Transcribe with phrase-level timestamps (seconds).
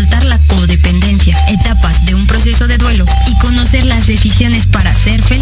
[0.00, 5.20] soltar la codependencia, etapas de un proceso de duelo y conocer las decisiones para ser
[5.22, 5.39] feliz,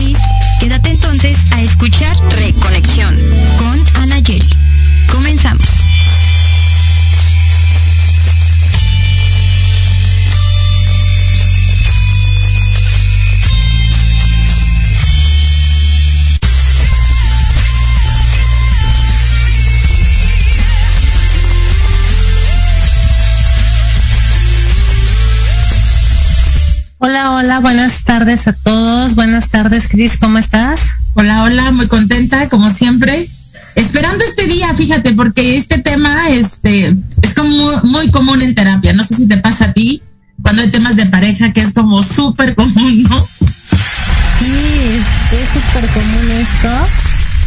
[29.88, 30.80] Cris, ¿cómo estás?
[31.14, 33.26] Hola, hola, muy contenta, como siempre.
[33.74, 38.92] Esperando este día, fíjate, porque este tema este, es como muy, común en terapia.
[38.92, 40.02] No sé si te pasa a ti,
[40.42, 43.28] cuando hay temas de pareja, que es como súper común, ¿no?
[44.38, 44.52] Sí,
[45.32, 46.88] es súper común esto.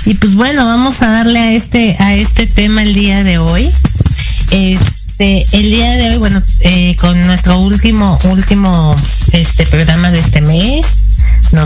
[0.06, 3.70] Y pues bueno, vamos a darle a este, a este tema el día de hoy.
[4.52, 8.96] Este, el día de hoy, bueno, eh, con nuestro último, último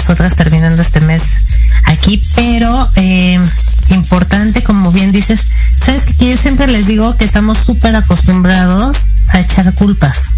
[0.06, 1.24] nosotras terminando este mes
[1.86, 3.40] aquí, pero eh,
[3.90, 5.48] importante, como bien dices,
[5.84, 8.98] sabes que yo siempre les digo que estamos súper acostumbrados
[9.30, 10.30] a echar culpas.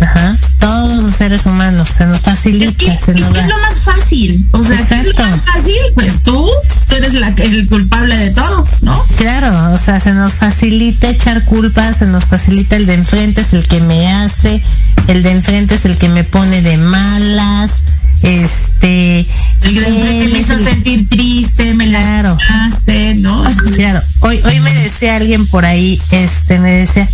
[0.00, 0.36] Ajá.
[0.58, 2.92] Todos los seres humanos se nos facilita.
[2.92, 4.44] Es, es lo más fácil.
[4.50, 5.76] O sea, ¿qué es lo más fácil?
[5.94, 6.50] Pues tú,
[6.88, 9.04] tú eres la, el culpable de todo, ¿no?
[9.18, 13.52] Claro, o sea, se nos facilita echar culpas, se nos facilita el de enfrente es
[13.52, 14.60] el que me hace,
[15.08, 17.83] el de enfrente es el que me pone de malas,
[25.24, 27.08] alguien por ahí, este, me decía,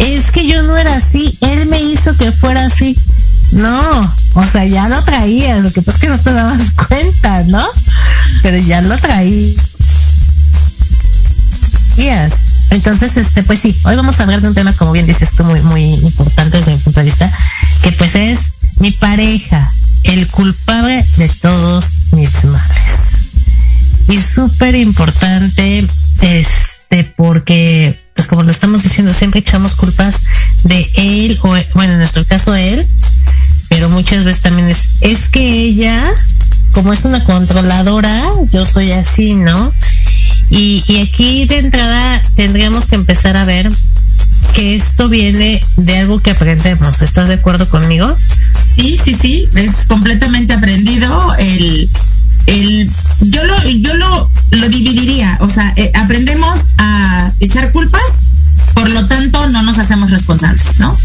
[0.00, 2.96] es que yo no era así, él me hizo que fuera así.
[3.52, 7.44] No, o sea, ya lo traías, lo que pasa es que no te dabas cuenta,
[7.44, 7.62] ¿no?
[8.42, 9.70] Pero ya lo traías.
[12.70, 15.44] Entonces, este, pues sí, hoy vamos a hablar de un tema, como bien dices tú,
[15.44, 17.30] muy, muy importante desde mi punto de vista,
[17.84, 18.40] que pues es
[18.80, 22.98] mi pareja, el culpable de todos mis males.
[24.08, 26.73] Y súper importante, este,
[27.34, 30.20] porque pues como lo estamos diciendo, siempre echamos culpas
[30.62, 32.86] de él, o bueno, en nuestro caso él,
[33.68, 36.00] pero muchas veces también es, es que ella,
[36.70, 38.22] como es una controladora,
[38.52, 39.72] yo soy así, ¿no?
[40.50, 43.68] Y, y aquí de entrada tendríamos que empezar a ver
[44.54, 47.02] que esto viene de algo que aprendemos.
[47.02, 48.16] ¿Estás de acuerdo conmigo?
[48.76, 51.90] Sí, sí, sí, es completamente aprendido el
[52.46, 52.90] el,
[53.20, 56.60] yo lo, yo lo, lo dividiría, o sea, eh, aprendemos
[57.44, 58.02] echar culpas,
[58.74, 60.96] por lo tanto no nos hacemos responsables, ¿no?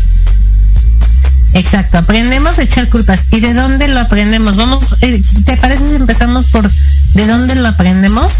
[1.53, 3.21] Exacto, aprendemos a echar culpas.
[3.31, 4.55] ¿Y de dónde lo aprendemos?
[4.55, 8.33] Vamos, eh, ¿te parece si empezamos por de dónde lo aprendemos?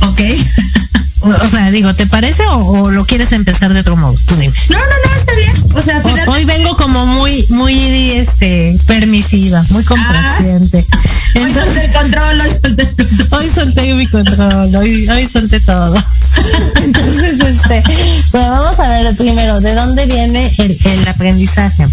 [0.00, 0.20] Ok.
[1.20, 4.14] o sea, digo, ¿te parece o, lo quieres empezar de otro modo?
[4.26, 4.52] Tú dime.
[4.68, 5.54] No, no, no, está bien.
[5.74, 7.74] O sea, hoy vengo como muy, muy,
[8.12, 10.84] este, permisiva, muy complaciente.
[10.92, 11.00] Ah,
[11.34, 13.04] Entonces, hoy solté el control, hoy solté el control.
[13.34, 15.96] Hoy solté mi control, hoy, hoy solté todo.
[16.84, 17.82] Entonces, este,
[18.30, 21.86] pues vamos a ver primero, ¿de dónde viene el, el aprendizaje?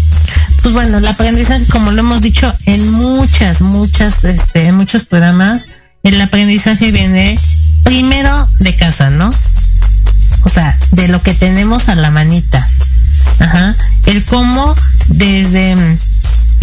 [0.62, 5.66] Pues bueno, el aprendizaje, como lo hemos dicho en muchas, muchas, este, en muchos programas,
[6.02, 7.38] el aprendizaje viene
[7.84, 9.30] primero de casa, ¿no?
[10.44, 12.66] O sea, de lo que tenemos a la manita.
[13.40, 13.76] Ajá.
[14.06, 14.74] El cómo
[15.08, 15.76] desde,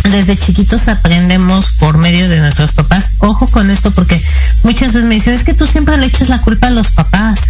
[0.03, 3.11] desde chiquitos aprendemos por medio de nuestros papás.
[3.19, 4.21] Ojo con esto porque
[4.63, 7.48] muchas veces me dicen, es que tú siempre le echas la culpa a los papás.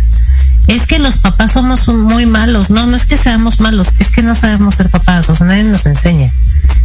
[0.69, 2.69] Es que los papás somos muy malos.
[2.69, 5.63] No, no es que seamos malos, es que no sabemos ser papás, o sea, nadie
[5.63, 6.31] nos enseña.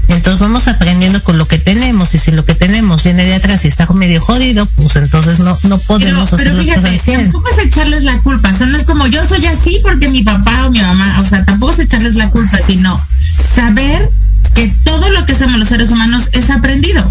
[0.09, 3.65] Entonces vamos aprendiendo con lo que tenemos y si lo que tenemos viene de atrás
[3.65, 7.67] y está medio jodido, pues entonces no, no podemos pero, hacer pero fíjate, Tampoco es
[7.67, 10.71] echarles la culpa, o sea, no es como yo soy así porque mi papá o
[10.71, 12.99] mi mamá, o sea, tampoco es echarles la culpa, sino
[13.55, 14.11] saber
[14.55, 17.03] que todo lo que hacemos los seres humanos es aprendido.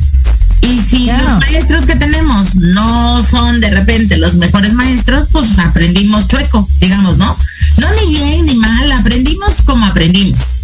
[0.64, 6.28] Y si los maestros que tenemos no son de repente los mejores maestros, pues aprendimos
[6.28, 7.36] chueco, digamos, ¿no?
[7.78, 10.62] No ni bien ni mal, aprendimos como aprendimos.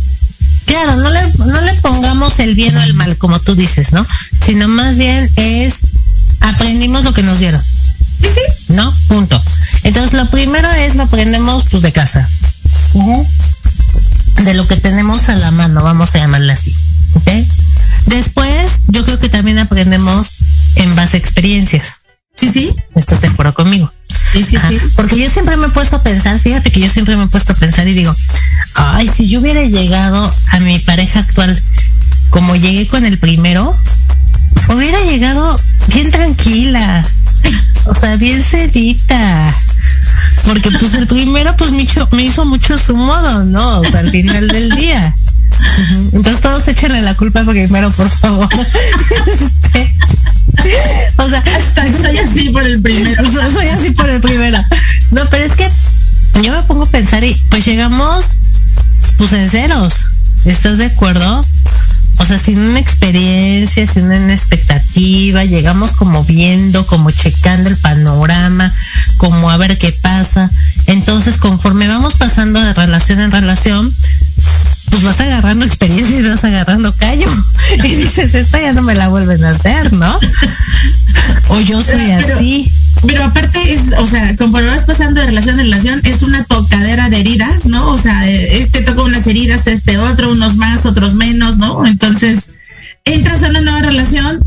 [0.65, 4.05] Claro, no le, no le pongamos el bien o el mal, como tú dices, ¿no?
[4.39, 5.75] Sino más bien es
[6.41, 7.61] aprendimos lo que nos dieron.
[7.61, 8.73] Sí, sí.
[8.73, 8.93] ¿No?
[9.07, 9.41] Punto.
[9.83, 12.27] Entonces, lo primero es lo aprendemos pues de casa.
[14.43, 16.73] De lo que tenemos a la mano, vamos a llamarle así.
[17.15, 17.29] ¿Ok?
[18.09, 20.33] Después, yo creo que también aprendemos
[20.75, 22.01] en base a experiencias.
[22.35, 22.75] Sí, sí.
[22.95, 23.91] ¿Estás de acuerdo conmigo?
[24.31, 24.79] Sí, sí, sí.
[24.95, 27.53] Porque yo siempre me he puesto a pensar, fíjate que yo siempre me he puesto
[27.53, 28.13] a pensar y digo,
[28.75, 31.61] ay, si yo hubiera llegado a mi pareja actual
[32.29, 33.77] como llegué con el primero,
[34.69, 35.59] hubiera llegado
[35.93, 37.03] bien tranquila,
[37.87, 39.53] o sea, bien sedita.
[40.45, 43.79] Porque pues el primero pues me hizo, me hizo mucho su modo, ¿no?
[43.79, 45.15] O sea, al final del día.
[47.19, 48.49] Culpa primero, por favor.
[49.69, 49.95] Este,
[51.17, 51.43] o sea,
[52.01, 53.23] soy así por el primero.
[53.53, 54.57] Soy así por el primero.
[55.11, 55.69] No, pero es que
[56.41, 58.25] yo me pongo a pensar y pues llegamos
[59.17, 59.93] pues en ceros.
[60.45, 61.45] ¿Estás de acuerdo?
[62.17, 68.73] O sea, sin una experiencia, sin una expectativa, llegamos como viendo, como checando el panorama,
[69.17, 70.49] como a ver qué pasa.
[70.87, 73.89] Entonces, conforme vamos pasando de relación en relación,
[74.89, 77.29] pues vas agarrando experiencia y vas agarrando callo.
[77.83, 80.19] Y dices, esta ya no me la vuelven a hacer, ¿no?
[81.49, 82.71] O yo soy así.
[83.05, 87.09] Pero aparte es, o sea, conforme vas pasando de relación en relación, es una tocadera
[87.09, 87.87] de heridas, ¿no?
[87.89, 91.85] O sea, este toca unas heridas, este otro, unos más, otros menos, ¿no?
[91.85, 92.51] Entonces,
[93.05, 94.39] entras a una nueva relación,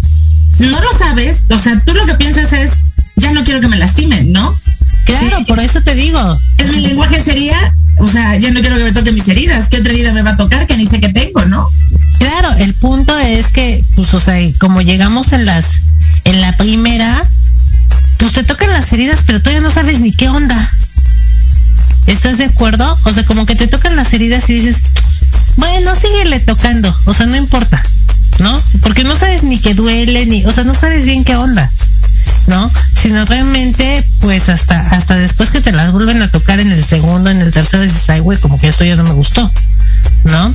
[0.59, 2.73] no lo sabes, o sea, tú lo que piensas es,
[3.17, 4.55] ya no quiero que me lastimen, ¿no?
[5.05, 6.41] Claro, por eso te digo.
[6.59, 7.57] En mi lenguaje sería,
[7.99, 10.31] o sea, ya no quiero que me toquen mis heridas, ¿qué otra herida me va
[10.31, 11.69] a tocar que ni sé que tengo, no?
[12.19, 15.67] Claro, el punto es que, pues, o sea, como llegamos en las,
[16.25, 17.25] en la primera,
[18.19, 20.75] pues te tocan las heridas, pero todavía no sabes ni qué onda.
[22.07, 22.97] ¿Estás de acuerdo?
[23.05, 24.77] O sea, como que te tocan las heridas y dices,
[25.57, 27.83] bueno, síguele tocando, o sea, no importa,
[28.39, 28.53] ¿no?
[28.81, 31.71] Porque no sabes ni qué duele, ni, o sea, no sabes bien qué onda,
[32.47, 32.71] ¿no?
[32.95, 37.31] Sino realmente, pues hasta, hasta después que te las vuelven a tocar en el segundo,
[37.31, 39.51] en el tercero, dices, ay, güey, como que esto ya no me gustó,
[40.25, 40.53] ¿no?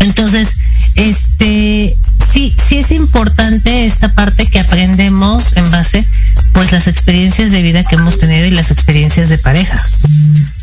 [0.00, 0.48] Entonces,
[0.94, 1.96] este,
[2.32, 6.06] sí, sí es importante esta parte que aprendemos en base,
[6.52, 9.78] pues las experiencias de vida que hemos tenido y las experiencias de pareja,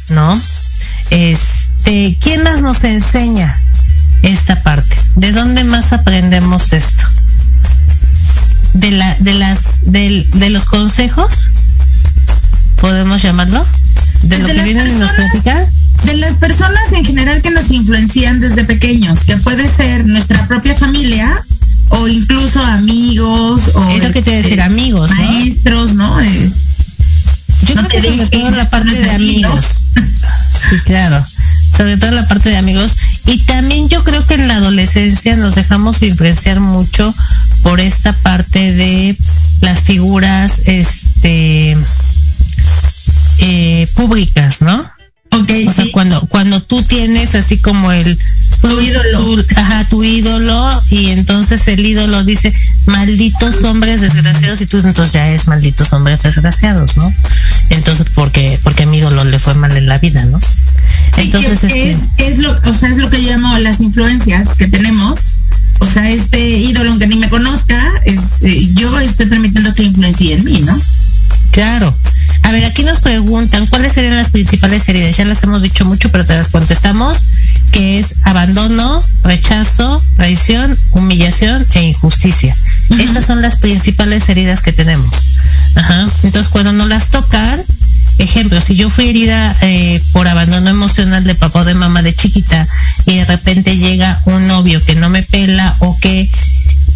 [0.09, 0.39] ¿no?
[1.09, 3.59] Este, ¿quién más nos enseña
[4.21, 4.95] esta parte?
[5.15, 7.03] ¿De dónde más aprendemos esto?
[8.73, 11.49] De la, de las, de los consejos,
[12.81, 13.65] podemos llamarlo,
[14.23, 15.63] de lo que viene de nos platica
[16.05, 20.75] de las personas en general que nos influencian desde pequeños, que puede ser nuestra propia
[20.75, 21.33] familia
[21.89, 26.19] o incluso amigos o es lo que te decir este, amigos maestros no
[27.63, 29.85] yo creo que sobre todo la parte de amigos.
[30.69, 31.23] Sí claro.
[31.75, 32.95] Sobre todo la parte de amigos.
[33.27, 37.13] Y también yo creo que en la adolescencia nos dejamos influenciar mucho
[37.63, 39.17] por esta parte de
[39.61, 41.77] las figuras este
[43.39, 44.93] eh, públicas no
[45.41, 48.19] Okay, o sea, cuando, cuando tú tienes así como el
[48.61, 49.43] tu ídolo.
[49.55, 52.53] ajá, tu ídolo, y entonces el ídolo dice
[52.85, 57.11] malditos hombres desgraciados, y tú entonces ya es malditos hombres desgraciados, ¿no?
[57.71, 60.39] Entonces, porque, porque a mi ídolo le fue mal en la vida, ¿no?
[61.17, 65.19] Entonces, este es, es, lo, o sea, es lo que llamo las influencias que tenemos.
[65.79, 70.33] O sea, este ídolo, aunque ni me conozca, es, eh, yo estoy permitiendo que influencie
[70.33, 70.77] en mí, ¿no?
[71.51, 71.95] Claro.
[72.43, 75.15] A ver, aquí nos preguntan cuáles serían las principales heridas.
[75.15, 77.17] Ya las hemos dicho mucho, pero te las contestamos,
[77.71, 82.55] que es abandono, rechazo, traición, humillación e injusticia.
[82.99, 85.37] Estas son las principales heridas que tenemos.
[85.75, 86.05] Ajá.
[86.23, 87.59] Entonces, cuando no las tocan,
[88.19, 92.13] ejemplo, si yo fui herida eh, por abandono emocional de papá o de mamá de
[92.13, 92.67] chiquita
[93.05, 96.29] y de repente llega un novio que no me pela o que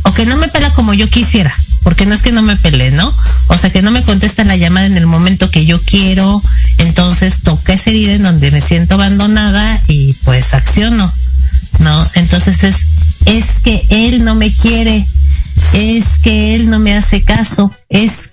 [0.04, 1.54] o que no me pela como yo quisiera,
[1.84, 3.14] porque no es que no me pele, ¿no?
[3.50, 6.42] O sea, que no me contesta la llamada en el momento que yo quiero,
[6.78, 11.12] entonces toca esa herida en donde me siento abandonada y pues acciono,
[11.80, 12.06] ¿no?
[12.16, 12.86] Entonces es,
[13.26, 15.06] es que él no me quiere,
[15.74, 18.27] es que él no me hace caso, es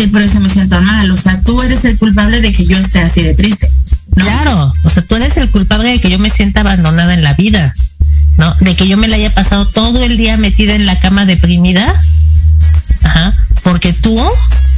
[0.00, 1.10] triste por eso me siento mal.
[1.10, 3.70] O sea, tú eres el culpable de que yo esté así de triste.
[4.14, 7.34] Claro, o sea, tú eres el culpable de que yo me sienta abandonada en la
[7.34, 7.74] vida,
[8.36, 8.54] ¿no?
[8.60, 11.84] De que yo me la haya pasado todo el día metida en la cama deprimida,
[13.02, 14.18] ajá, porque tú,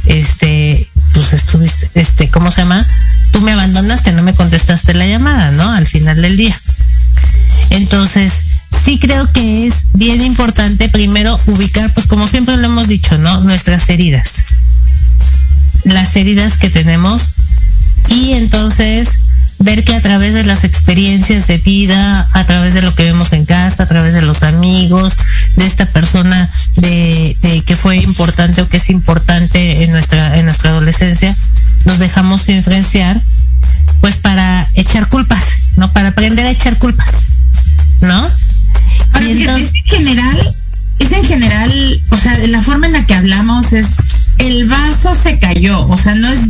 [0.05, 2.85] este, pues estuviste, este, ¿cómo se llama?
[3.31, 5.71] Tú me abandonaste, no me contestaste la llamada, ¿no?
[5.71, 6.55] Al final del día.
[7.71, 8.33] Entonces,
[8.85, 13.41] sí creo que es bien importante primero ubicar, pues como siempre lo hemos dicho, ¿no?
[13.41, 14.42] Nuestras heridas.
[16.23, 17.33] Heridas que tenemos
[18.07, 19.09] y entonces
[19.59, 23.33] ver que a través de las experiencias de vida, a través de lo que vemos
[23.33, 25.17] en casa, a través de los amigos,
[25.57, 30.69] de esta persona de, que fue importante o que es importante en nuestra, en nuestra
[30.69, 31.35] adolescencia,
[31.83, 33.21] nos dejamos influenciar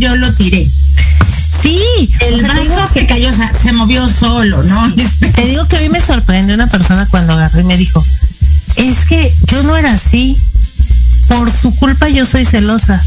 [0.04, 0.64] yo lo tiré.
[1.62, 4.94] Sí, el vaso se cayó, o sea, se movió solo, ¿no?
[4.98, 8.04] Este, te digo que hoy me sorprendió una persona cuando agarré y me dijo,
[8.78, 10.38] es que yo no era así,
[11.30, 13.02] por su culpa yo soy celosa.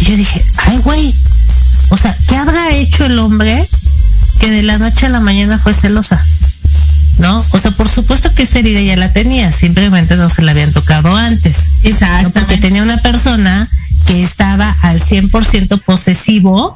[0.00, 1.14] Y yo dije, ay, güey,
[1.90, 3.64] o sea, ¿qué habrá hecho el hombre
[4.42, 6.20] que de la noche a la mañana fue celosa.
[7.18, 7.36] ¿No?
[7.36, 10.72] O sea, por supuesto que esa herida ya la tenía, simplemente no se la habían
[10.72, 11.54] tocado antes.
[11.84, 12.40] Exacto.
[12.40, 13.21] Porque tenía una persona
[15.12, 16.74] 100% posesivo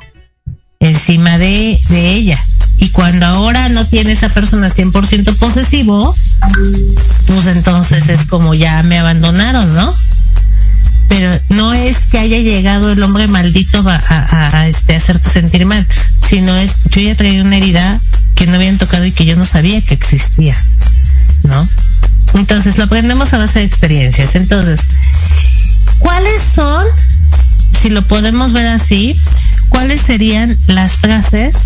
[0.81, 2.39] encima de, de ella.
[2.79, 6.15] Y cuando ahora no tiene esa persona 100% posesivo,
[7.27, 9.95] pues entonces es como ya me abandonaron, ¿no?
[11.09, 15.87] Pero no es que haya llegado el hombre maldito a, este, hacerte sentir mal,
[16.29, 17.99] sino es, yo ya traía una herida
[18.35, 20.57] que no habían tocado y que yo no sabía que existía,
[21.45, 21.69] ¿no?
[22.35, 24.35] Entonces lo aprendemos a base de experiencias.
[24.35, 25.46] Entonces, ¿cuáles son, si
[27.97, 29.17] lo podemos ver así,
[29.71, 31.57] cuáles serían las frases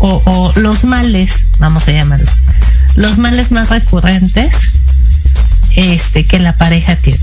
[0.00, 2.42] o, los males, vamos a llamarlos,
[2.96, 4.54] los males más recurrentes
[5.76, 7.18] este que la pareja tiene.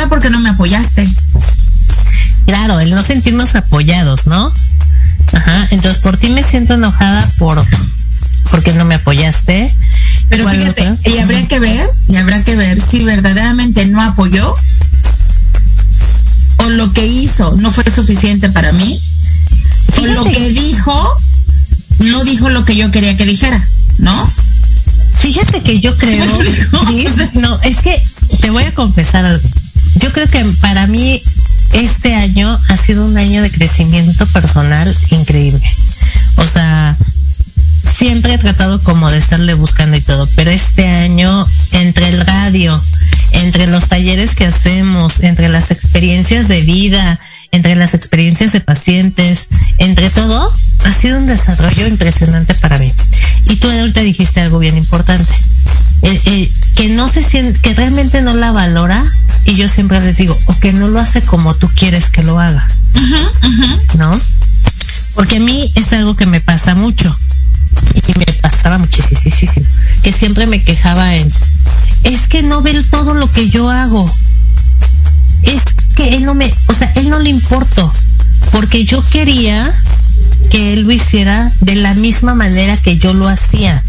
[0.00, 1.08] Enojada porque no me apoyaste.
[2.46, 4.52] Claro, el no sentirnos apoyados, ¿no?
[5.32, 7.64] Ajá, entonces por ti me siento enojada por
[8.50, 9.72] porque no me apoyaste.
[10.28, 14.54] Pero fíjate, y habría que ver, y habrá que ver si verdaderamente no apoyó
[16.58, 19.00] o lo que hizo no fue suficiente para mí
[19.96, 21.16] o lo que dijo
[22.00, 23.60] no dijo lo que yo quería que dijera,
[23.98, 24.32] ¿no?
[25.20, 26.26] Fíjate que yo creo,
[27.34, 28.02] no, es que
[28.40, 29.48] te voy a confesar algo.
[30.00, 31.22] Yo creo que para mí
[31.74, 35.62] este año ha sido un año de crecimiento personal increíble.
[36.36, 36.96] O sea,
[37.98, 42.80] siempre he tratado como de estarle buscando y todo, pero este año entre el radio,
[43.32, 47.20] entre los talleres que hacemos, entre las experiencias de vida,
[47.52, 50.52] entre las experiencias de pacientes, entre todo,
[50.84, 52.92] ha sido un desarrollo impresionante para mí.
[53.44, 55.32] Y tú ahorita dijiste algo bien importante,
[56.74, 59.04] que no se siente, que realmente no la valora,
[59.44, 62.40] y yo siempre les digo, o que no lo hace como tú quieres que lo
[62.40, 62.66] haga,
[63.98, 64.14] ¿no?
[65.14, 67.14] Porque a mí es algo que me pasa mucho
[67.94, 69.66] y me pasaba muchísimo,
[70.02, 71.30] que siempre me quejaba en,
[72.04, 74.10] es que no ve todo lo que yo hago,
[75.42, 75.62] es
[75.96, 77.92] que él no me, o sea, él no le importó,
[78.52, 79.74] porque yo quería
[80.50, 83.82] que él lo hiciera de la misma manera que yo lo hacía.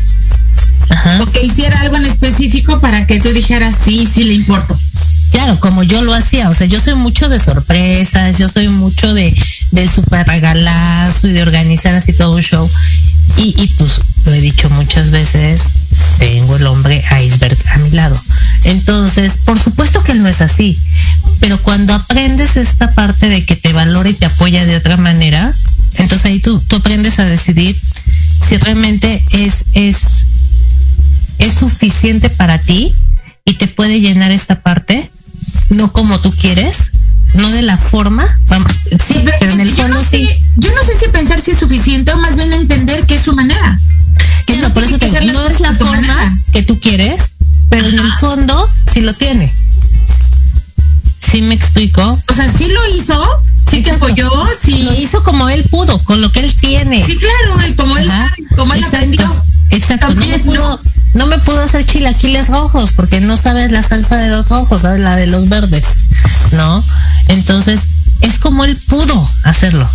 [1.21, 4.77] O que hiciera algo en específico para que tú dijeras, sí, sí le importo.
[5.31, 9.13] Claro, como yo lo hacía, o sea, yo soy mucho de sorpresas, yo soy mucho
[9.13, 9.33] de,
[9.71, 12.69] de super regalazo y de organizar así todo un show.
[13.37, 13.91] Y, y pues
[14.25, 15.77] lo he dicho muchas veces,
[16.19, 18.19] tengo el hombre iceberg a mi lado.
[18.65, 20.77] Entonces, por supuesto que él no es así,
[21.39, 25.51] pero cuando aprendes esta parte de que te valora y te apoya de otra manera,
[25.95, 27.79] entonces ahí tú, tú aprendes a decidir
[28.47, 30.25] si realmente es, es
[31.61, 32.95] suficiente para ti
[33.45, 35.11] y te puede llenar esta parte,
[35.69, 36.77] no como tú quieres,
[37.35, 40.27] no de la forma, vamos, sí, pero, en el fondo no sí.
[40.57, 43.35] yo no sé si pensar si es suficiente o más bien entender que es su
[43.35, 43.77] manera.
[44.47, 46.17] Que no, por eso te digo, no es la forma
[46.51, 47.33] que tú quieres,
[47.69, 49.53] pero en el fondo sí lo tiene.
[51.19, 52.01] ¿Sí me explico?
[52.01, 54.81] O sea, sí lo hizo, sí te apoyó, sí.
[54.83, 57.05] Lo hizo como él pudo, con lo que él tiene.
[57.05, 58.40] Sí, claro, como él sabe,
[61.21, 65.01] no me pudo hacer chilaquiles rojos porque no sabes la salsa de los rojos, sabes
[65.01, 65.85] la de los verdes,
[66.53, 66.83] ¿no?
[67.27, 67.81] Entonces,
[68.21, 69.87] es como él pudo hacerlo.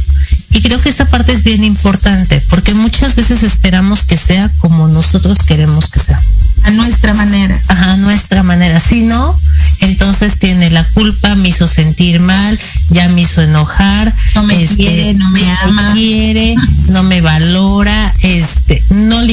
[0.51, 4.87] Y creo que esta parte es bien importante porque muchas veces esperamos que sea como
[4.87, 6.21] nosotros queremos que sea.
[6.63, 7.61] A nuestra manera.
[7.69, 8.79] Ajá, a nuestra manera.
[8.79, 9.37] Si no,
[9.81, 12.59] entonces tiene la culpa, me hizo sentir mal,
[12.91, 14.15] ya me hizo enojar.
[14.37, 15.83] No me este, quiere, no me ama.
[15.89, 16.55] Me quiere,
[16.91, 19.33] no me valora, este, no le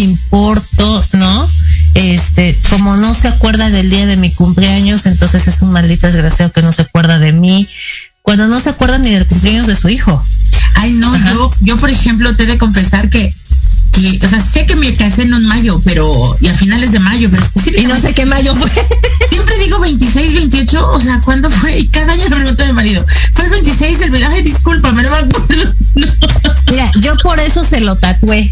[18.16, 18.70] Qué mayo fue.
[19.30, 21.80] Siempre digo 26, 28, o sea, ¿cuándo fue?
[21.80, 24.96] Y cada año me pregunto a mi marido, fue el 26, el ay, disculpa, no
[24.96, 25.46] me acuerdo.
[26.72, 28.50] Mira, yo por eso se lo tatué.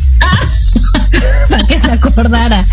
[1.50, 2.66] para que se acordara.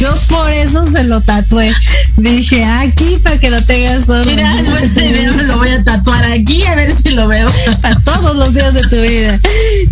[0.00, 1.72] Yo por eso se lo tatué.
[2.16, 4.24] Dije, aquí para que lo tengas todo.
[4.24, 4.52] Mira,
[5.36, 7.48] me lo voy a tatuar aquí a ver si lo veo.
[7.80, 9.38] Para todos los días de tu vida.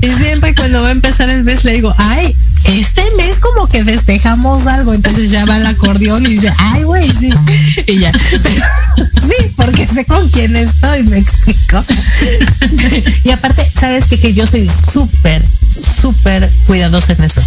[0.01, 2.52] Y siempre cuando va a empezar el mes le digo, ay, este
[3.55, 4.95] como que festejamos algo.
[4.95, 7.31] Entonces ya va el acordeón y dice, ay, güey, sí.
[7.87, 8.13] Y ya.
[8.93, 9.53] sí,
[9.95, 11.81] sé con quién estoy, me explico.
[13.25, 15.45] y aparte, sabes que, que yo soy súper,
[16.01, 17.41] súper cuidadosa en eso.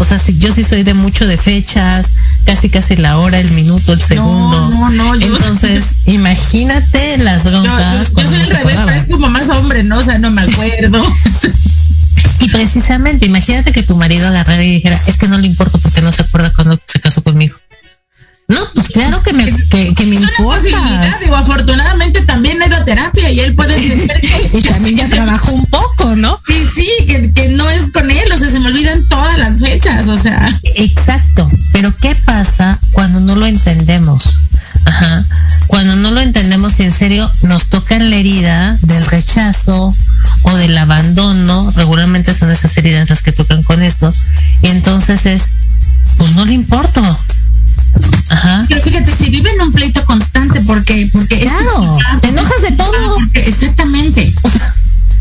[0.00, 2.08] O sea, si yo sí soy de mucho de fechas,
[2.44, 4.70] casi casi la hora, el minuto, el segundo.
[4.70, 5.14] No, no, no.
[5.14, 8.10] Entonces, imagínate las broncas.
[8.10, 9.98] Yo, yo, soy al revés, pero es como más hombre, ¿no?
[9.98, 11.02] O sea, no me acuerdo.
[12.44, 16.02] y precisamente, imagínate que tu marido agarrara y dijera, es que no le importa porque
[16.02, 17.56] no se acuerda cuando se casó conmigo.
[18.46, 21.16] No, pues claro que me, que, que me importa.
[21.22, 24.50] Digo, afortunadamente también he ido a terapia y él puede entender que...
[24.58, 26.38] y también ya trabajó un poco, ¿no?
[26.46, 29.58] Sí, sí, que, que no es con él, o sea, se me olvidan todas las
[29.58, 30.46] fechas, o sea.
[30.74, 34.40] Exacto, pero ¿qué pasa cuando no lo entendemos?
[34.84, 35.24] Ajá.
[35.68, 39.94] Cuando no lo entendemos y en serio nos toca la herida del rechazo
[40.54, 44.10] o del abandono, regularmente son esas heridas las que tocan con eso,
[44.62, 45.44] y entonces es,
[46.16, 47.02] pues no le importo,
[48.30, 48.64] Ajá.
[48.68, 53.16] Pero fíjate, si vive en un pleito constante, porque porque claro, te enojas de todo.
[53.34, 54.34] exactamente.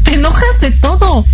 [0.03, 1.25] Te enojas de todo.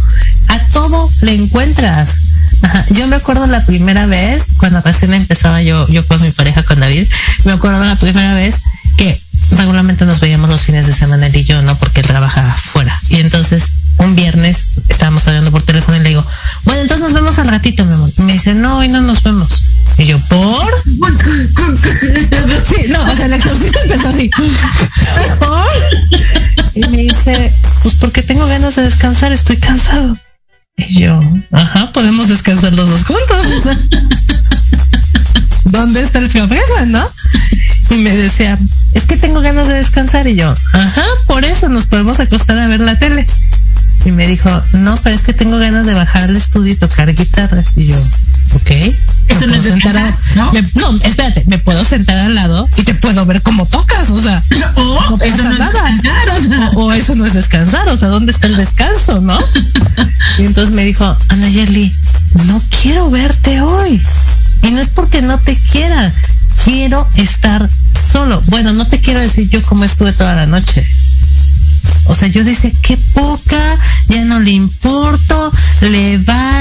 [0.47, 2.17] A todo le encuentras.
[2.61, 2.85] Ajá.
[2.91, 6.79] Yo me acuerdo la primera vez, cuando recién empezaba yo, yo con mi pareja, con
[6.79, 7.07] David,
[7.45, 8.55] me acuerdo la primera vez
[8.97, 9.17] que
[9.51, 11.75] regularmente nos veíamos los fines de semana él y yo, ¿no?
[11.77, 12.48] Porque él trabaja
[18.49, 19.49] dice, no, hoy no nos vemos.
[19.97, 20.73] Y yo, ¿por?
[22.63, 24.29] Sí, no, o sea, el exorcista empezó así.
[25.39, 25.67] ¿Por?
[26.75, 27.53] Y me dice,
[27.83, 30.17] pues porque tengo ganas de descansar, estoy cansado.
[30.77, 31.19] Y yo,
[31.51, 33.45] ajá, podemos descansar los dos juntos.
[35.65, 37.11] ¿Dónde está el problema, no?
[37.91, 38.57] Y me decía,
[38.93, 40.27] es que tengo ganas de descansar.
[40.27, 43.25] Y yo, ajá, por eso nos podemos acostar a ver la tele.
[44.05, 47.13] Y me dijo, no, pero es que tengo ganas de bajar al estudio y tocar
[47.13, 47.63] guitarra.
[47.75, 47.97] Y yo,
[48.55, 48.71] ok.
[49.27, 49.95] Eso no es sentar
[50.35, 50.51] ¿no?
[50.53, 54.19] Me, no, espérate, me puedo sentar al lado y te puedo ver cómo tocas, o
[54.19, 54.41] sea,
[54.75, 55.89] o no eso no nada.
[55.89, 56.69] Es descansar, o, sea.
[56.75, 59.37] o, o, eso no es descansar, o sea, ¿dónde está el descanso, no?
[60.39, 61.91] Y entonces me dijo, Ana Yerli,
[62.45, 64.01] no quiero verte hoy.
[64.63, 66.13] Y no es porque no te quiera,
[66.63, 67.69] quiero estar
[68.11, 68.41] solo.
[68.47, 70.85] Bueno, no te quiero decir yo cómo estuve toda la noche.
[72.05, 76.58] O sea, yo dice, qué poca, ya no le importo, le pocas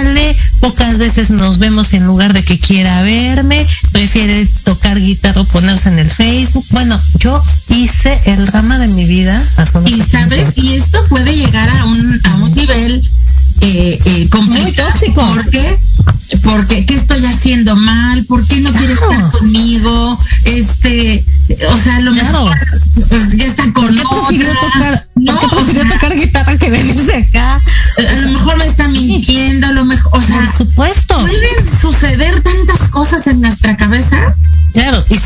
[1.18, 5.98] veces nos vemos en lugar de que quiera verme, prefiere tocar guitarra o ponerse en
[5.98, 6.64] el Facebook.
[6.70, 9.36] Bueno, yo hice el drama de mi vida.
[9.84, 13.10] Y sabes, y esto puede llegar a un, a un nivel
[13.62, 14.92] eh, eh, complicado.
[15.12, 15.78] ¿Por qué?
[16.44, 18.24] Porque, ¿qué estoy haciendo mal?
[18.26, 18.78] ¿Por qué no claro.
[18.78, 20.18] quiere estar conmigo?
[20.44, 21.26] Este,
[21.68, 22.44] o sea, a lo claro.
[22.44, 22.58] mejor
[23.08, 23.72] pues, ya está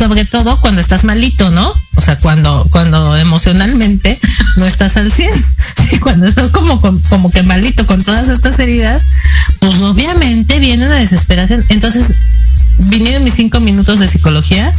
[0.02, 1.72] sobre todo cuando estás malito, ¿no?
[1.94, 4.18] O sea, cuando, cuando emocionalmente
[4.56, 5.30] no estás al 100.
[5.90, 9.02] Sí, cuando estás como, como que malito con todas estas heridas,
[9.60, 11.64] pues obviamente viene una desesperación.
[11.68, 12.08] Entonces,
[12.78, 14.72] vinieron mis cinco minutos de psicología.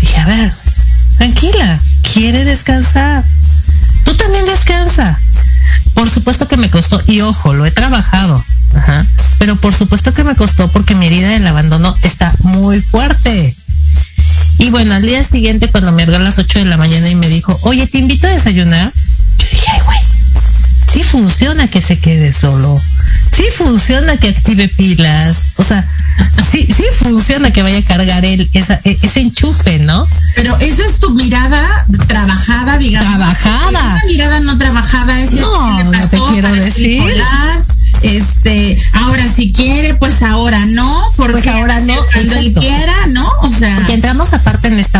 [0.00, 0.52] Dije, a ver,
[1.18, 1.80] tranquila,
[2.14, 3.24] quiere descansar.
[4.04, 5.20] Tú también descansa.
[5.94, 8.42] Por supuesto que me costó, y ojo, lo he trabajado.
[8.76, 9.04] Ajá.
[9.38, 13.56] Pero por supuesto que me costó porque mi herida del abandono está muy fuerte.
[14.70, 17.16] Y bueno, al día siguiente, cuando me habló a las 8 de la mañana y
[17.16, 18.92] me dijo, oye, te invito a desayunar,
[19.36, 19.98] yo dije, ay, güey,
[20.92, 22.80] sí funciona que se quede solo.
[23.32, 25.54] Sí funciona que active pilas.
[25.56, 25.84] O sea,
[26.52, 30.06] sí, sí funciona que vaya a cargar el, esa, ese enchufe, ¿no?
[30.36, 33.16] Pero eso es tu mirada trabajada, digamos.
[33.16, 34.00] Trabajada.
[34.06, 37.02] Mirada no trabajada es no, que le pasó no te quiero decir.
[38.02, 42.94] Este, ahora si quiere, pues ahora no, porque pues ahora no, cuando él quiera,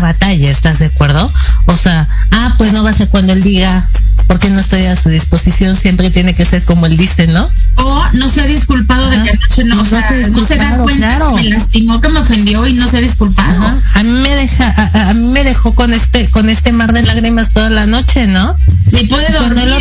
[0.00, 1.30] esta batalla, ¿estás de acuerdo?
[1.66, 3.88] O sea, ah, pues no va a ser cuando él diga,
[4.26, 7.48] porque no estoy a su disposición, siempre tiene que ser como él dice, ¿no?
[7.76, 9.10] O no se ha disculpado Ajá.
[9.10, 11.34] de que anoche no, o sea, no se da cuenta claro.
[11.36, 13.62] que me lastimó, que me ofendió y no se ha disculpado.
[13.62, 14.00] Ajá.
[14.00, 17.02] A mí me deja, a, a, mí me dejó con este, con este mar de
[17.02, 18.56] lágrimas toda la noche, ¿no?
[18.92, 19.72] Ni puede dormir, el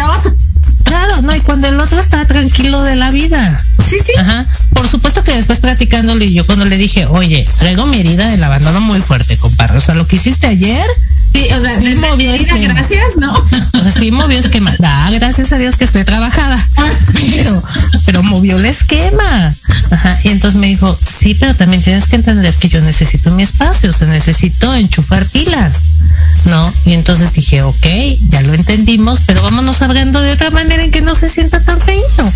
[0.00, 0.36] otro.
[0.84, 3.58] Claro, no, y cuando el otro está tranquilo de la vida.
[3.88, 4.12] Sí, sí.
[4.18, 4.44] Ajá.
[5.64, 9.78] Platicándole, yo cuando le dije, oye, traigo mi herida del abandono muy fuerte, compadre.
[9.78, 10.86] O sea, lo que hiciste ayer.
[11.32, 13.32] Sí, o sea, sí movió herida, gracias, ¿no?
[13.72, 14.76] O sea, sí movió esquema.
[14.84, 16.62] Ah, gracias a Dios que estoy trabajada.
[17.14, 17.62] Pero,
[18.04, 19.50] pero movió el esquema.
[19.90, 20.18] Ajá.
[20.24, 23.88] Y entonces me dijo, sí, pero también tienes que entender que yo necesito mi espacio,
[23.88, 25.80] o sea, necesito enchufar pilas.
[26.44, 26.72] ¿No?
[26.84, 27.86] Y entonces dije, ok,
[28.28, 31.80] ya lo entendimos, pero vámonos hablando de otra manera en que no se sienta tan
[31.80, 32.32] feito.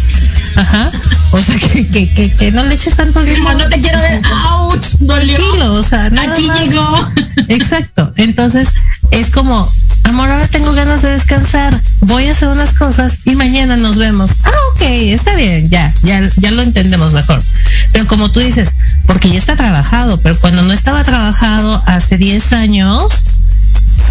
[0.58, 0.90] Ajá.
[1.32, 3.56] O sea, que, que, que, que no le eches tanto limón.
[3.58, 4.20] No te quiero ver.
[4.50, 4.76] ¡Auch!
[5.00, 5.36] Dolió.
[5.36, 6.60] Tranquilo, o sea, Aquí más.
[6.60, 7.12] llegó.
[7.48, 8.12] Exacto.
[8.16, 8.68] Entonces,
[9.10, 9.70] es como,
[10.04, 11.80] amor, ahora tengo ganas de descansar.
[12.00, 14.30] Voy a hacer unas cosas y mañana nos vemos.
[14.44, 17.40] Ah, ok, está bien, ya, ya, ya lo entendemos mejor.
[17.92, 18.70] Pero como tú dices,
[19.06, 23.02] porque ya está trabajado, pero cuando no estaba trabajado hace 10 años,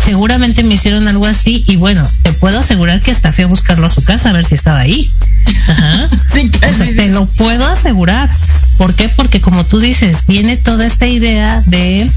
[0.06, 3.88] seguramente me hicieron algo así y bueno, te puedo asegurar que hasta fui a buscarlo
[3.88, 5.12] a su casa a ver si estaba ahí.
[7.88, 8.30] Asegurar.
[8.78, 9.10] ¿Por qué?
[9.16, 12.12] Porque como tú dices, viene toda esta idea de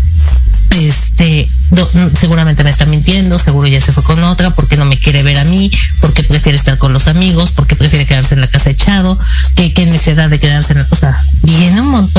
[0.78, 4.98] este do- seguramente me está mintiendo, seguro ya se fue con otra, porque no me
[4.98, 8.48] quiere ver a mí, porque prefiere estar con los amigos, porque prefiere quedarse en la
[8.48, 9.18] casa echado,
[9.54, 12.09] que, que necesidad de quedarse en la, o sea, viene un montón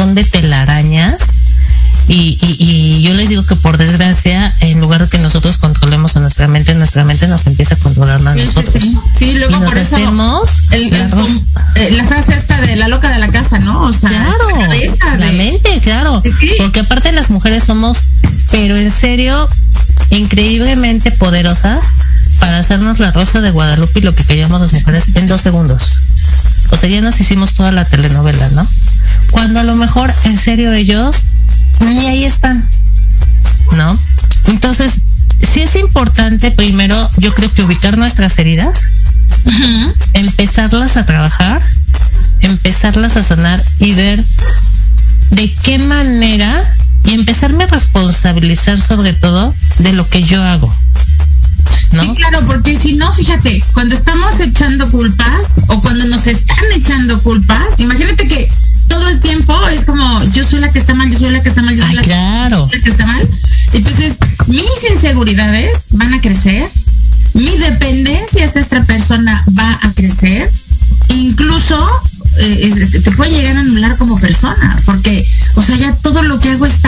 [6.42, 8.74] nuestra mente, nuestra mente nos empieza a controlar a Sí, nosotros.
[8.82, 8.98] sí.
[9.18, 10.04] Sí, y luego nos por eso el-
[10.72, 11.44] el- la ros-
[11.76, 13.84] eh, la frase esta de la loca de la casa, ¿no?
[13.84, 16.24] O sea, Claro, la cabeza la de- mente, claro.
[16.58, 17.98] Porque aparte las mujeres somos,
[18.50, 19.48] pero en serio,
[20.10, 21.80] increíblemente poderosas
[22.40, 25.84] para hacernos la rosa de Guadalupe y lo que queríamos las mujeres en dos segundos.
[26.72, 28.68] O sea, ya nos hicimos toda la telenovela, ¿no?
[29.32, 31.16] Cuando a lo mejor, en serio, ellos
[31.82, 32.68] ni ahí están,
[36.12, 38.78] importante primero, yo creo que ubicar nuestras heridas,
[40.14, 41.62] empezarlas a trabajar,
[42.42, 44.22] empezarlas a sanar y ver
[45.32, 46.52] de qué manera
[47.06, 50.68] y empezarme a responsabilizar sobre todo de lo que yo hago.
[51.94, 52.04] ¿No?
[52.04, 57.22] Sí, claro, porque si no, fíjate, cuando estamos echando culpas o cuando nos están echando
[57.24, 58.50] culpas, imagínate que
[58.90, 61.50] todo el tiempo es como yo soy la que está mal, yo soy la que
[61.50, 62.70] está mal, yo soy Ay, la que claro.
[62.70, 63.30] la que está mal.
[63.74, 64.16] Entonces,
[64.48, 65.71] mis inseguridades
[67.36, 70.52] mi dependencia hacia esta persona va a crecer,
[71.10, 71.76] incluso
[72.40, 75.24] eh, es- te puede llegar a anular como persona, porque,
[75.56, 76.81] o sea, ya todo lo que hago está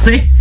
[0.04, 0.32] sé.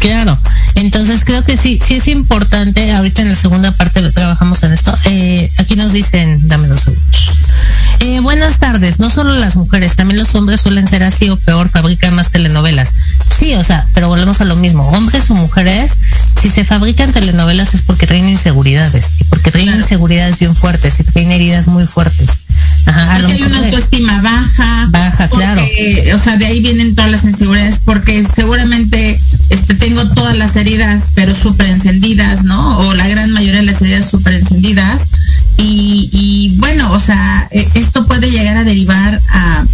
[0.00, 0.38] Claro,
[0.76, 4.96] entonces creo que sí, sí es importante, ahorita en la segunda parte trabajamos en esto.
[5.06, 7.06] Eh, aquí nos dicen, dame dos segundos.
[8.00, 11.68] Eh, buenas tardes, no solo las mujeres, también los hombres suelen ser así o peor,
[11.68, 12.90] fabrican más telenovelas.
[13.38, 15.92] Sí, o sea, pero volvemos a lo mismo, hombres o mujeres,
[16.40, 19.82] si se fabrican telenovelas es porque traen inseguridades, y porque traen Claro.
[19.82, 22.30] inseguridades bien fuertes, y traen heridas muy fuertes.
[22.86, 24.20] Ajá, a lo hay mejor una autoestima.
[24.22, 24.49] Baja,
[26.14, 29.18] O sea, de ahí vienen todas las inseguridades, porque seguramente
[29.50, 32.78] este, tengo todas las heridas, pero súper encendidas, ¿no?
[32.80, 35.00] O la gran mayoría de las heridas súper encendidas.
[35.58, 39.64] Y, y bueno, o sea, e- esto puede llegar a derivar a,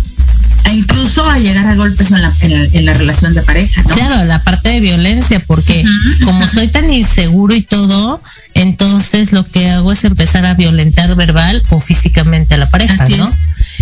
[0.64, 3.82] a incluso a llegar a golpes en la, en la, en la relación de pareja,
[3.82, 3.94] ¿no?
[3.94, 5.84] Claro, la parte de violencia, porque
[6.24, 8.20] como soy tan inseguro y todo,
[8.54, 13.16] entonces lo que hago es empezar a violentar verbal o físicamente a la pareja, Así
[13.16, 13.28] ¿no?
[13.28, 13.34] es.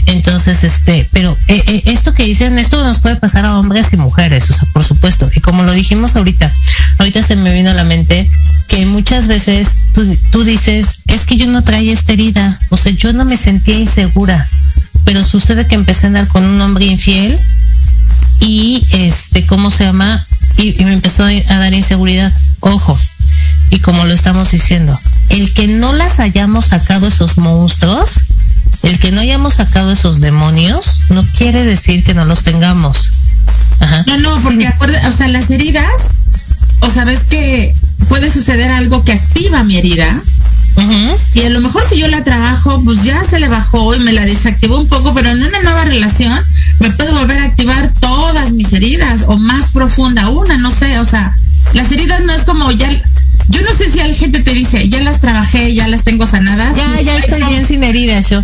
[0.06, 1.08] Entonces, este,
[1.54, 4.64] eh, eh, esto que dicen, esto nos puede pasar a hombres y mujeres, o sea,
[4.72, 5.30] por supuesto.
[5.36, 6.50] Y como lo dijimos ahorita,
[6.98, 8.28] ahorita se me vino a la mente
[8.66, 12.90] que muchas veces tú, tú dices, es que yo no traía esta herida, o sea,
[12.90, 14.48] yo no me sentía insegura,
[15.04, 17.38] pero sucede que empecé a andar con un hombre infiel
[18.40, 20.26] y este, ¿cómo se llama?
[20.56, 22.32] Y, y me empezó a dar inseguridad.
[22.58, 22.98] Ojo,
[23.70, 24.98] y como lo estamos diciendo,
[25.30, 28.13] el que no las hayamos sacado esos monstruos,
[29.04, 33.10] que no hayamos sacado esos demonios, no quiere decir que no los tengamos.
[33.80, 34.02] Ajá.
[34.06, 35.84] No, no, porque acuerda, o sea, las heridas,
[36.80, 37.74] o sabes que
[38.08, 40.08] puede suceder algo que activa mi herida.
[40.76, 41.18] Ujú.
[41.34, 44.14] Y a lo mejor si yo la trabajo, pues ya se le bajó y me
[44.14, 46.40] la desactivó un poco, pero en una nueva relación
[46.78, 51.04] me puedo volver a activar todas mis heridas o más profunda una, no sé, o
[51.04, 51.30] sea,
[51.74, 52.88] las heridas no es como ya,
[53.48, 56.74] yo no sé si la gente te dice, ya las trabajé, ya las tengo sanadas.
[56.74, 58.40] Ya, ya estoy bien sin heridas yo.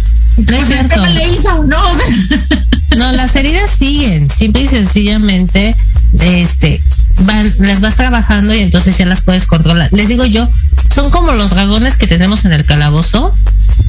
[0.47, 1.03] No es pues, ¿qué cierto.
[1.03, 1.65] me le hizo?
[1.65, 1.77] No,
[2.97, 5.75] No, las heridas siguen, simple y sencillamente,
[6.13, 6.83] este,
[7.23, 9.89] van, las vas trabajando y entonces ya las puedes controlar.
[9.93, 10.49] Les digo yo,
[10.93, 13.33] son como los dragones que tenemos en el calabozo,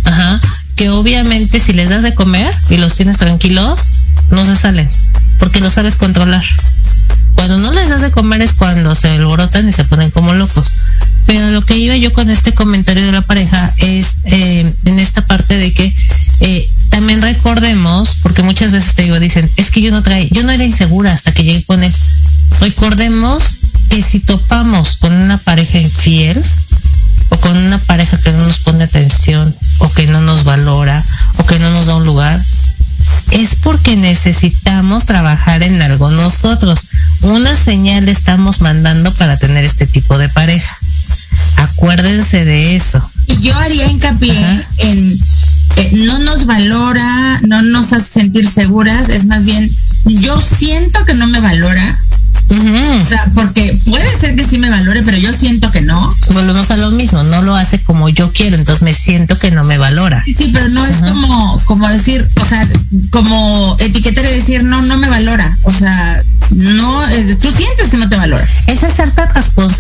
[0.06, 0.40] ajá,
[0.76, 3.80] que obviamente si les das de comer y los tienes tranquilos,
[4.30, 4.88] no se salen,
[5.40, 6.44] porque lo sabes controlar.
[7.34, 10.74] Cuando no les das de comer es cuando se alborotan y se ponen como locos.
[11.26, 15.26] Pero lo que iba yo con este comentario de la pareja es eh, en esta
[15.26, 15.96] parte de que
[17.34, 20.64] recordemos, porque muchas veces te digo, dicen, es que yo no trae, yo no era
[20.64, 21.94] insegura hasta que llegué con él.
[22.60, 26.42] Recordemos que si topamos con una pareja infiel
[48.72, 49.70] seguras, es más bien
[50.06, 51.84] yo siento que no me valora
[52.52, 55.98] o sea, porque puede ser que sí me valore, pero yo siento que no.
[56.34, 59.64] Volvemos a lo mismo, no lo hace como yo quiero, entonces me siento que no
[59.64, 60.24] me valora.
[60.26, 62.68] Sí, pero no es como, como decir, o sea,
[63.12, 65.58] como etiquetar y decir, no, no me valora.
[65.64, 66.22] O sea,
[66.56, 68.46] no, eh, tú sientes que no te valora.
[68.68, 69.22] Es hacerte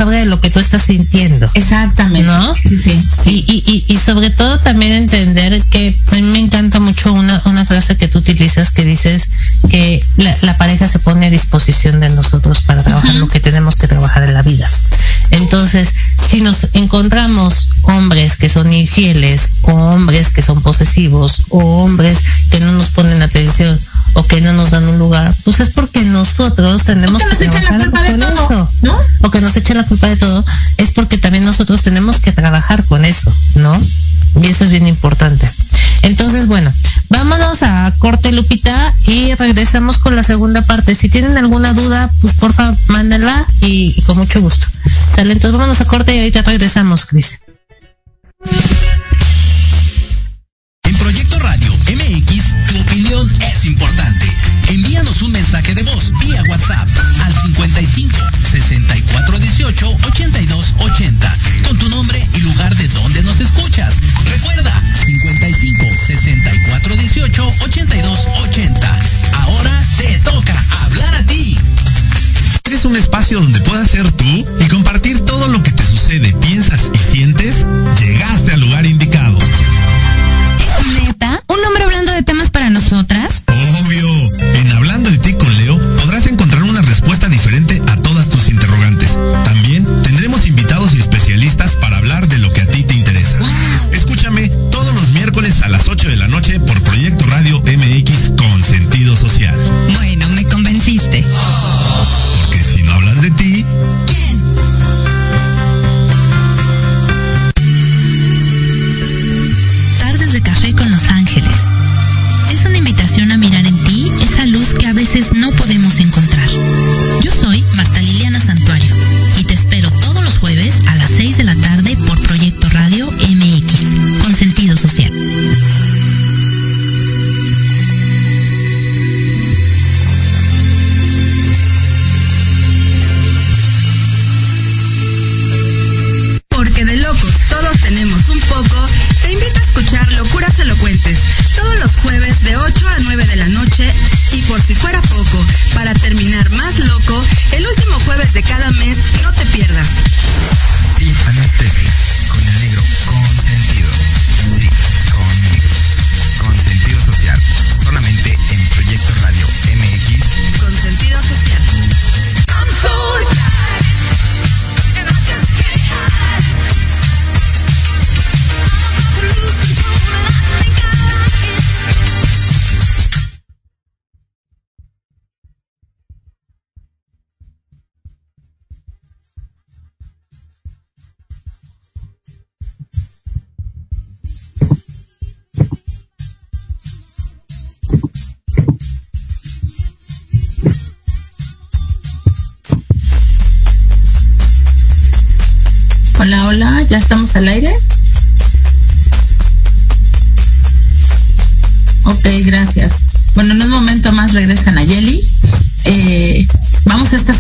[0.02, 1.46] responsable de lo que tú estás sintiendo.
[1.54, 2.24] Exactamente.
[2.24, 2.56] ¿No?
[2.56, 3.04] Sí.
[3.24, 3.46] sí.
[3.48, 7.66] Y, y, y, sobre todo también entender que a mí me encanta mucho una, una
[7.66, 9.30] frase que tú utilizas que dices
[9.70, 13.76] que la, la pareja se pone a disposición de nosotros para trabajar lo que tenemos
[13.76, 14.68] que trabajar en la vida.
[15.32, 22.22] Entonces, si nos encontramos hombres que son infieles, o hombres que son posesivos, o hombres
[22.50, 23.80] que no nos ponen atención,
[24.14, 28.11] o que no nos dan un lugar, pues es porque nosotros tenemos que trabajar.
[29.22, 30.44] O que nos echen la culpa de todo,
[30.78, 33.78] es porque también nosotros tenemos que trabajar con eso, ¿no?
[34.42, 35.48] Y eso es bien importante.
[36.04, 36.72] Entonces, bueno,
[37.10, 40.96] vámonos a corte Lupita y regresamos con la segunda parte.
[40.96, 44.68] Si tienen alguna duda, pues porfa, mándenla y, y con mucho gusto.
[44.88, 47.42] Sale, entonces vámonos a corte y ahorita regresamos, Cris.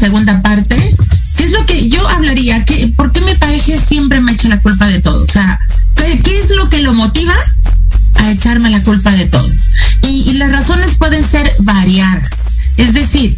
[0.01, 0.75] Segunda parte.
[1.37, 2.65] ¿Qué es lo que yo hablaría?
[2.65, 5.23] ¿Qué, ¿Por qué mi pareja siempre me echa la culpa de todo?
[5.23, 5.59] O sea,
[5.95, 7.35] ¿qué, es lo que lo motiva
[8.15, 9.47] a echarme la culpa de todo?
[10.01, 12.29] Y, las razones pueden ser variadas.
[12.77, 13.37] Es decir,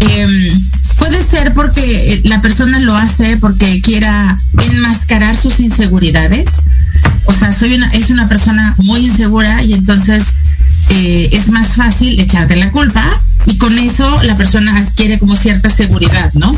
[0.00, 0.48] em,
[0.96, 4.34] puede ser porque la persona lo hace porque quiera
[4.70, 6.46] enmascarar sus inseguridades.
[7.26, 10.24] O sea, soy una, es una persona muy insegura y entonces
[10.90, 13.02] eh, es más fácil echarte la culpa
[13.46, 16.52] y con eso la persona adquiere como cierta seguridad, ¿no?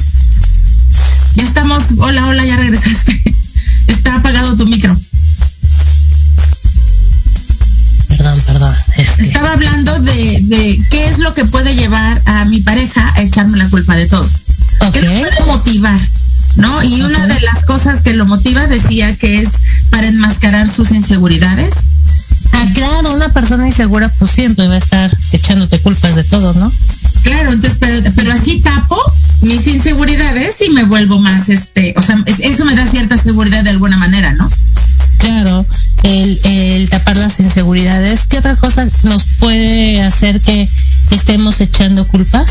[1.35, 3.23] Ya estamos, hola, hola, ya regresaste.
[3.87, 4.97] Está apagado tu micro.
[8.09, 8.75] Perdón, perdón.
[9.19, 13.69] Estaba hablando de, qué es lo que puede llevar a mi pareja a echarme la
[13.71, 14.29] culpa de todo.
[14.93, 16.01] ¿Qué lo puede motivar?
[16.57, 16.83] ¿No?
[16.83, 19.49] Y una de las cosas que lo motiva decía que es
[19.91, 21.75] para enmascarar sus inseguridades.
[22.61, 26.71] Ah, claro, una persona insegura pues siempre va a estar echándote culpas de todo, ¿no?
[27.23, 28.97] Claro, entonces, pero, pero así tapo
[29.43, 33.71] mis inseguridades y me vuelvo más, este, o sea, eso me da cierta seguridad de
[33.71, 34.47] alguna manera, ¿no?
[35.19, 35.67] Claro,
[36.03, 38.27] el, tapar las inseguridades.
[38.27, 40.69] ¿Qué otra cosa nos puede hacer que
[41.11, 42.47] estemos echando culpas?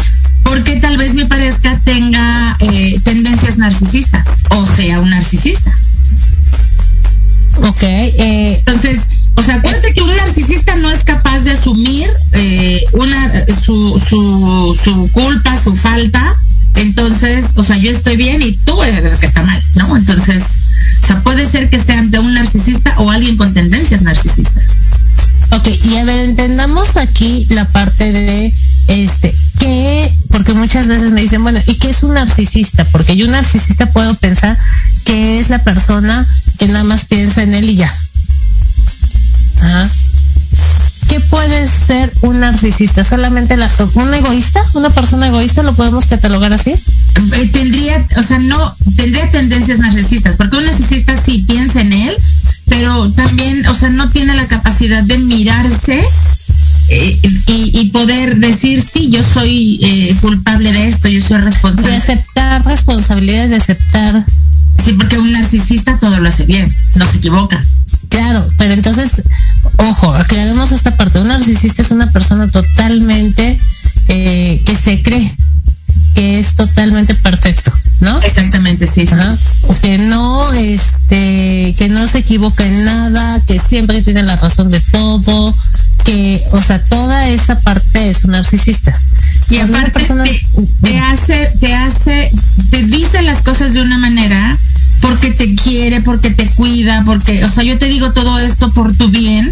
[14.83, 16.23] Su, culpa, su falta.
[16.75, 19.97] Entonces, o sea, yo estoy bien y tú eres que está mal, ¿no?
[19.97, 20.43] Entonces,
[21.03, 24.63] o sea, puede ser que sea de un narcisista o alguien con tendencias narcisistas.
[25.51, 28.53] Ok, y a ver, entendamos aquí la parte de
[28.87, 32.85] este, que, porque muchas veces me dicen, bueno, ¿y qué es un narcisista?
[32.85, 34.57] Porque yo un narcisista puedo pensar
[35.05, 37.93] que es la persona que nada más piensa en él y ya.
[42.51, 43.03] Narcisista?
[43.03, 44.61] ¿Solamente la, un egoísta?
[44.73, 46.71] ¿Una persona egoísta lo podemos catalogar así?
[46.71, 52.17] Eh, tendría, o sea, no, tendría tendencias narcisistas, porque un narcisista sí piensa en él,
[52.65, 56.03] pero también, o sea, no tiene la capacidad de mirarse
[56.89, 61.91] eh, y, poder decir, sí, yo soy eh, culpable de esto, yo soy responsable.
[61.91, 64.25] De aceptar responsabilidades, de aceptar.
[64.83, 67.61] Sí, porque un narcisista todo lo hace bien, no se equivoca.
[68.09, 69.21] Claro, pero entonces,
[70.29, 71.19] aclaremos esta parte.
[71.19, 73.59] Un narcisista es una persona totalmente
[74.07, 75.35] que se cree
[76.13, 78.19] que es totalmente perfecto, ¿no?
[78.21, 79.07] Exactamente, sí.
[79.81, 84.79] Que no, este, que no se equivoca en nada, que siempre tiene la razón de
[84.91, 85.55] todo,
[86.05, 88.93] que, o sea, toda esa parte es un narcisista.
[89.49, 90.23] Y aparte persona,
[90.81, 92.29] te, hace, te hace,
[92.71, 94.57] te dice las cosas de una manera
[95.01, 98.95] porque te quiere, porque te cuida, porque, o sea, yo te digo todo esto por
[98.95, 99.49] tu bien,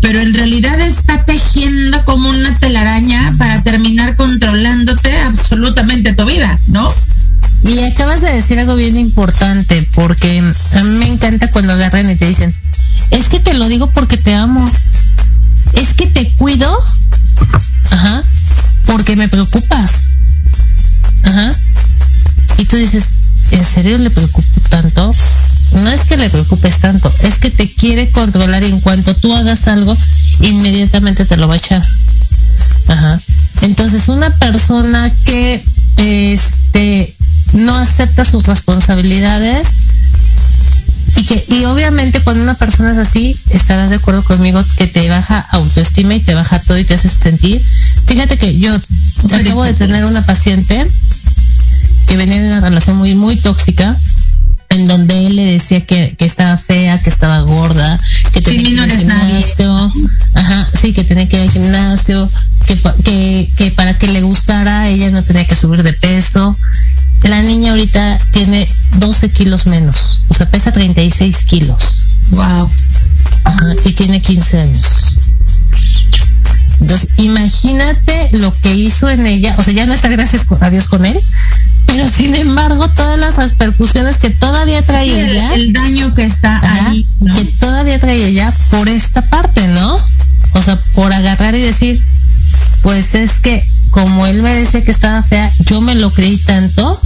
[0.00, 6.88] pero en realidad está tejiendo como una telaraña para terminar controlándote absolutamente tu vida, ¿no?
[7.64, 12.16] Y acabas de decir algo bien importante, porque a mí me encanta cuando agarran y
[12.16, 12.54] te dicen,
[13.10, 14.68] es que te lo digo porque te amo,
[15.72, 16.70] es que te cuido,
[17.90, 18.22] ajá,
[18.86, 19.90] porque me preocupas,
[21.24, 21.54] ajá.
[22.58, 23.04] Y tú dices,
[23.50, 25.12] ¿en serio le preocupo tanto?
[25.82, 29.32] No es que le preocupes tanto, es que te quiere controlar y en cuanto tú
[29.34, 29.96] hagas algo,
[30.40, 31.82] inmediatamente te lo va a echar.
[32.88, 33.20] Ajá.
[33.62, 35.62] Entonces, una persona que
[35.96, 37.14] este
[37.54, 39.68] no acepta sus responsabilidades
[41.16, 45.08] y que y obviamente cuando una persona es así, estarás de acuerdo conmigo que te
[45.08, 47.62] baja autoestima y te baja todo y te hace sentir.
[48.06, 48.74] Fíjate que yo
[49.32, 50.86] acabo de tener una paciente
[52.06, 53.96] que venía de una relación muy, muy tóxica,
[55.76, 57.98] decía que, que estaba fea, que estaba gorda,
[58.32, 59.92] que tenía que ir al gimnasio,
[60.34, 62.28] ajá, sí, que tenía que ir al gimnasio,
[62.66, 66.56] que, que, que para que le gustara ella no tenía que subir de peso.
[67.22, 71.76] La niña ahorita tiene 12 kilos menos, o sea, pesa 36 kilos.
[72.30, 72.70] Wow.
[73.44, 75.16] Ajá, y tiene 15 años.
[76.80, 80.86] Entonces, imagínate lo que hizo en ella, o sea, ya no está gracias a Dios
[80.88, 81.18] con él,
[81.86, 84.30] pero sin embargo todas las repercusiones que
[84.82, 87.34] todavía trae el, ella, el daño que está ahí, ¿no?
[87.34, 89.94] que todavía trae ella por esta parte, ¿no?
[90.52, 92.02] O sea, por agarrar y decir,
[92.82, 97.00] pues es que como él me decía que estaba fea, yo me lo creí tanto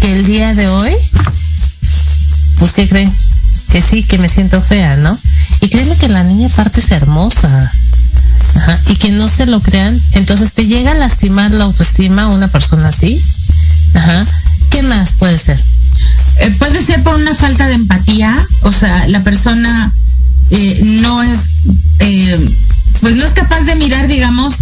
[0.00, 0.92] que el día de hoy,
[2.58, 3.12] pues ¿qué creen?
[3.70, 5.18] Que sí, que me siento fea, ¿no?
[5.60, 7.72] Y créeme que la niña aparte es hermosa.
[8.54, 12.48] Ajá, y que no se lo crean, entonces te llega a lastimar la autoestima una
[12.48, 13.20] persona así.
[13.94, 14.26] Ajá.
[14.70, 15.62] ¿Qué más puede ser?
[16.42, 19.94] Eh, puede ser por una falta de empatía, o sea, la persona
[20.50, 21.38] eh, no es,
[22.00, 22.50] eh,
[23.00, 24.52] pues no es capaz de mirar, digamos,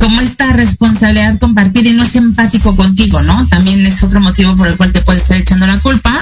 [0.00, 3.48] como esta responsabilidad compartir y no es empático contigo, ¿no?
[3.48, 6.12] También es otro motivo por el cual te puede estar echando la culpa.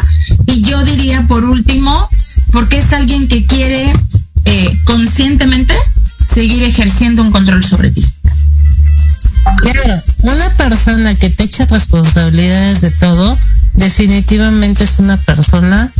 [0.47, 2.09] Y yo diría, por último,
[2.53, 3.93] porque es alguien que quiere
[4.85, 5.75] conscientemente
[6.33, 8.07] seguir ejerciendo un control sobre ti.
[9.63, 13.37] Claro, una persona que te echa responsabilidades de todo,
[13.87, 15.93] definitivamente es una persona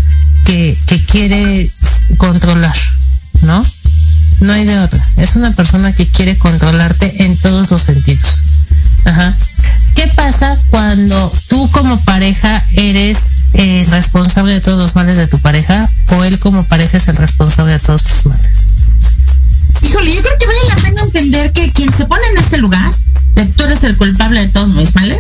[0.45, 1.71] que, que quiere
[2.19, 2.77] controlar,
[3.43, 3.65] ¿no?
[4.41, 5.03] no hay de otra.
[5.17, 8.43] Es una persona que quiere controlarte en todos los sentidos.
[9.05, 9.37] Ajá.
[9.95, 13.19] ¿Qué pasa cuando tú como pareja eres
[13.55, 17.17] eh, responsable de todos los males de tu pareja o él como pareja es el
[17.17, 18.67] responsable de todos tus males?
[19.83, 22.93] Híjole, yo creo que vale la pena entender que quien se pone en ese lugar,
[23.35, 25.16] de tú eres el culpable de todos mis males,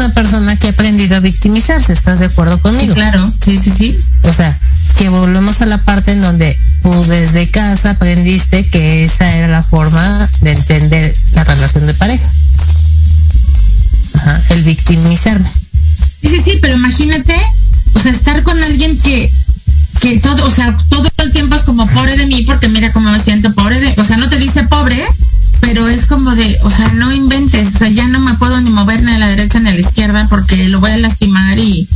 [0.00, 2.94] una persona que ha aprendido a victimizarse, ¿estás de acuerdo conmigo?
[2.94, 3.98] claro, sí, sí, sí.
[4.22, 4.58] O sea,
[4.96, 9.62] que volvemos a la parte en donde tú desde casa aprendiste que esa era la
[9.62, 12.26] forma de entender la relación de pareja.
[14.14, 15.49] Ajá, el victimizarme.
[30.40, 31.86] Porque lo voy a lastimar y,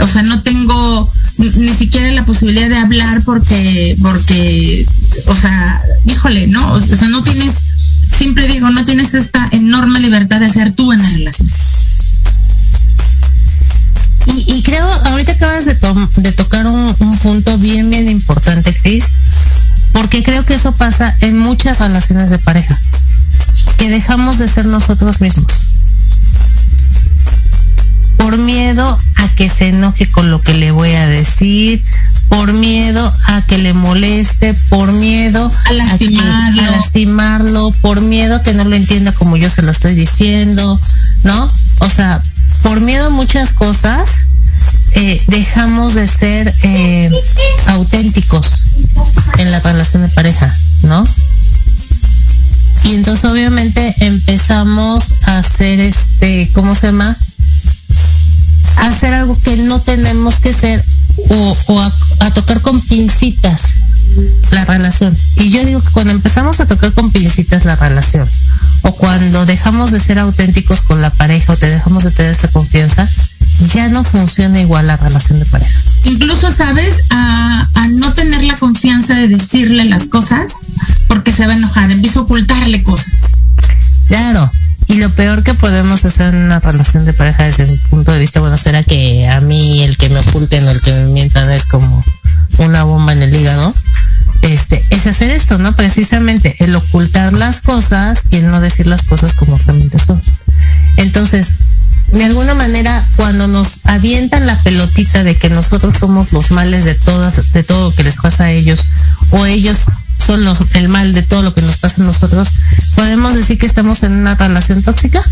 [0.00, 4.84] o sea, no tengo ni, siquiera la posibilidad de hablar porque, porque,
[5.28, 6.72] o sea, híjole, ¿no?
[6.72, 7.52] O sea, no tienes,
[8.18, 11.48] siempre digo, no tienes esta enorme libertad de ser tú en la relación.
[14.26, 19.04] Y, creo, ahorita acabas de, de tocar un, un, punto bien, bien importante, Chris,
[19.92, 22.76] porque creo que eso pasa en muchas relaciones de pareja,
[23.78, 25.72] que dejamos de ser nosotros mismos.
[28.22, 31.82] Por miedo a que se enoje con lo que le voy a decir,
[32.28, 38.42] por miedo a que le moleste, por miedo a lastimarlo, a, lastimarlo por miedo a
[38.42, 40.80] que no lo entienda como yo se lo estoy diciendo,
[41.24, 41.50] ¿no?
[41.80, 42.22] O sea,
[42.62, 44.08] por miedo a muchas cosas,
[44.94, 47.10] eh, dejamos de ser eh,
[47.66, 48.64] auténticos
[49.38, 50.54] en la relación de pareja,
[50.84, 51.04] ¿no?
[52.84, 57.16] Y entonces obviamente empezamos a hacer este, ¿cómo se llama?
[59.72, 60.84] No tenemos que ser
[61.68, 63.62] o, a, a, tocar con pincitas
[64.50, 65.16] la relación.
[65.36, 68.28] Y yo digo que cuando empezamos a tocar con pincitas la relación,
[68.82, 72.48] o cuando dejamos de ser auténticos con la pareja o te dejamos de tener esa
[72.48, 73.08] confianza,
[73.72, 75.72] ya no funciona igual la relación de pareja.
[76.04, 76.92] Incluso, ¿sabes?
[77.08, 80.52] A, a, no tener la confianza de decirle las cosas
[81.08, 83.14] porque se va a enojar, empieza a ocultarle cosas.
[84.08, 84.50] Claro.
[84.88, 88.18] Y lo peor que podemos hacer en una relación de pareja desde mi punto de
[88.18, 91.50] vista, bueno, será que a mí el que me oculten o el que me mientan
[91.50, 92.04] es como
[92.58, 93.72] una bomba en el hígado.
[94.42, 95.74] Este, es hacer esto, ¿no?
[95.76, 100.20] Precisamente el ocultar las cosas y el no decir las cosas como realmente son.
[100.96, 101.54] Entonces,
[102.12, 106.94] de alguna manera cuando nos avientan la pelotita de que nosotros somos los males de
[106.94, 108.86] todas de todo lo que les pasa a ellos
[109.30, 109.78] o ellos
[110.24, 112.52] son los, el mal de todo lo que nos pasa a nosotros
[112.94, 115.22] podemos decir que estamos en una relación tóxica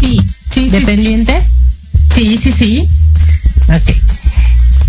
[0.00, 0.20] sí
[0.50, 1.34] sí dependiente
[2.14, 2.88] sí sí sí,
[3.68, 3.96] ok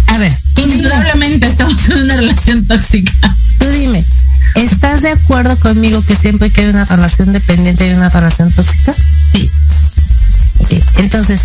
[0.07, 3.13] a ver indudablemente estamos en una relación tóxica
[3.59, 4.05] tú dime
[4.55, 8.93] ¿Estás de acuerdo conmigo que siempre que hay una relación dependiente hay una relación tóxica?
[8.93, 9.51] Sí.
[10.59, 10.81] Okay.
[10.99, 11.41] Entonces,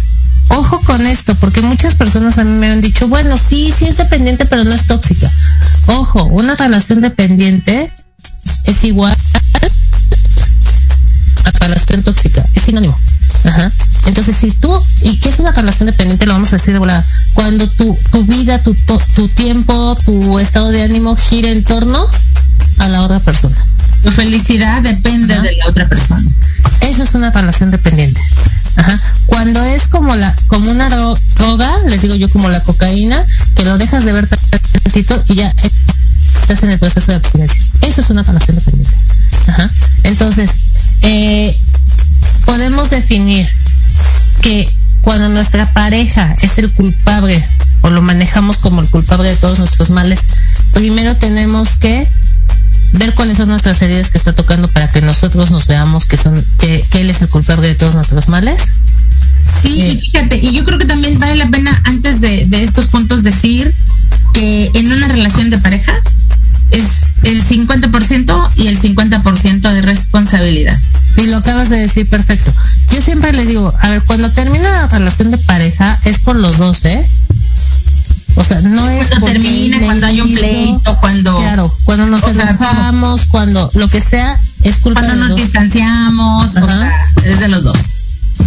[0.51, 3.97] ojo con esto, porque muchas personas a mí me han dicho, bueno, sí, sí es
[3.97, 5.31] dependiente, pero no es tóxica.
[5.87, 7.93] Ojo, una relación dependiente
[8.65, 9.17] es igual
[11.45, 12.99] a relación tóxica, es sinónimo.
[13.45, 13.73] Ajá.
[14.07, 14.71] Entonces, si tú,
[15.03, 16.27] ¿y qué es una relación dependiente?
[16.27, 17.05] Lo vamos a decir de volada.
[17.35, 18.75] Cuando tu, tu vida, tu,
[19.15, 22.07] tu tiempo, tu estado de ánimo gira en torno
[22.79, 23.57] a la otra persona.
[24.03, 25.43] Tu felicidad depende Ajá.
[25.43, 26.23] de la otra persona.
[26.83, 28.21] Eso es una relación dependiente.
[28.77, 29.01] Ajá.
[29.27, 33.25] Cuando es como la, como una droga, les digo yo como la cocaína,
[33.55, 34.29] que lo dejas de ver
[34.83, 35.55] tantito y ya
[36.43, 37.63] estás en el proceso de abstinencia.
[37.83, 38.97] Eso es una relación dependiente.
[39.49, 39.71] Ajá.
[40.05, 40.51] Entonces,
[41.03, 41.57] eh,
[42.47, 43.49] podemos definir
[44.43, 44.69] que
[45.03, 47.43] cuando nuestra pareja es el culpable
[47.83, 50.21] o lo manejamos como el culpable de todos nuestros males,
[50.73, 52.07] primero tenemos que
[52.93, 56.34] ver cuáles son nuestras heridas que está tocando para que nosotros nos veamos que son
[56.59, 58.68] que, que él es el culpable de todos nuestros males.
[59.62, 62.62] Sí, eh, y fíjate, y yo creo que también vale la pena antes de, de
[62.62, 63.72] estos puntos decir
[64.32, 65.93] que en una relación de pareja
[66.70, 66.84] es
[67.22, 70.78] el 50% y el 50% de responsabilidad.
[71.16, 72.53] Y lo acabas de decir perfecto.
[72.95, 76.59] Yo siempre les digo, a ver, cuando termina la relación de pareja es por los
[76.59, 77.07] dos, ¿eh?
[78.41, 83.26] O sea, no es cuando termina, cuando hay un pleito, cuando claro, cuando nos enojamos,
[83.26, 85.41] cuando lo que sea es culpa cuando de nos dos.
[85.43, 86.64] distanciamos, Ajá.
[86.64, 87.76] o sea, es de los dos.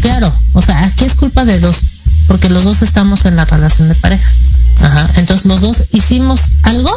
[0.01, 1.83] Claro, o sea, aquí es culpa de dos,
[2.27, 4.27] porque los dos estamos en la relación de pareja.
[4.81, 5.07] Ajá.
[5.17, 6.91] Entonces los dos hicimos algo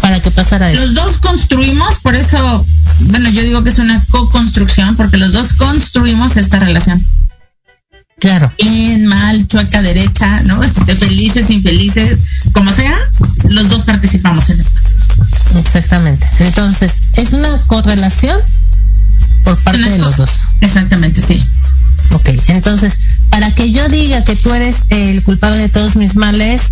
[0.00, 0.86] para que pasara eso.
[0.86, 2.66] Los dos construimos, por eso,
[3.10, 7.00] bueno, yo digo que es una co-construcción, porque los dos construimos esta relación.
[8.20, 8.52] Claro.
[8.58, 10.62] Bien, mal, chueca, derecha, ¿no?
[10.62, 12.96] Este, felices, infelices, como sea,
[13.48, 14.80] los dos participamos en esto.
[15.58, 16.26] Exactamente.
[16.40, 18.38] Entonces, es una correlación
[19.44, 20.30] por parte Una de los dos.
[20.60, 21.40] Exactamente, sí.
[22.12, 22.96] Ok, entonces,
[23.30, 26.62] para que yo diga que tú eres el culpable de todos mis males,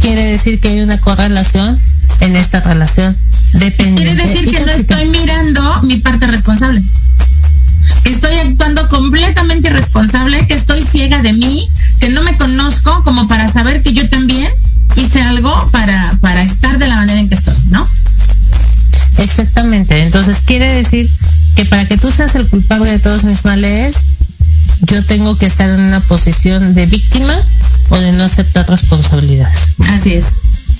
[0.00, 1.78] quiere decir que hay una correlación
[2.20, 3.16] en esta relación
[3.52, 4.14] dependiente.
[4.14, 6.82] Quiere decir y que no estoy mirando mi parte responsable.
[8.04, 9.29] Estoy actuando completamente
[10.00, 11.68] irresponsable, que estoy ciega de mí,
[12.00, 14.50] que no me conozco como para saber que yo también
[14.96, 17.86] hice algo para, para estar de la manera en que estoy, ¿no?
[19.18, 20.02] Exactamente.
[20.02, 21.08] Entonces, quiere decir
[21.56, 23.96] que para que tú seas el culpable de todos mis males,
[24.82, 27.34] yo tengo que estar en una posición de víctima
[27.90, 29.74] o de no aceptar responsabilidades.
[29.90, 30.26] Así es.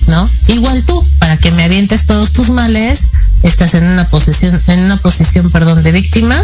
[0.07, 0.29] ¿no?
[0.47, 3.03] Igual tú, para que me avientes todos tus males,
[3.43, 6.35] estás en una posición, en una posición, perdón, de víctima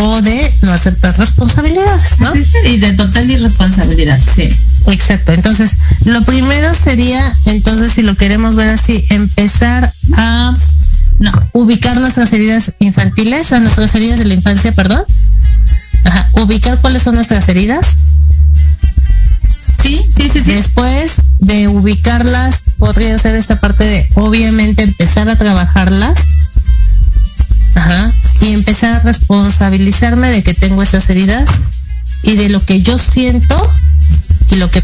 [0.00, 2.32] o de no aceptar responsabilidades, ¿no?
[2.34, 4.48] Y de total irresponsabilidad, sí.
[4.86, 5.32] Exacto.
[5.32, 5.72] Entonces,
[6.04, 10.54] lo primero sería, entonces, si lo queremos ver así, empezar a
[11.18, 11.32] No.
[11.52, 15.02] ubicar nuestras heridas infantiles, a nuestras heridas de la infancia, perdón.
[16.04, 16.28] Ajá.
[16.34, 17.84] Ubicar cuáles son nuestras heridas.
[19.82, 20.52] Sí, sí, sí, sí.
[20.52, 23.57] Después de ubicarlas, podría ser esta
[29.78, 31.48] responsabilizarme de que tengo esas heridas
[32.22, 33.72] y de lo que yo siento
[34.50, 34.82] y lo que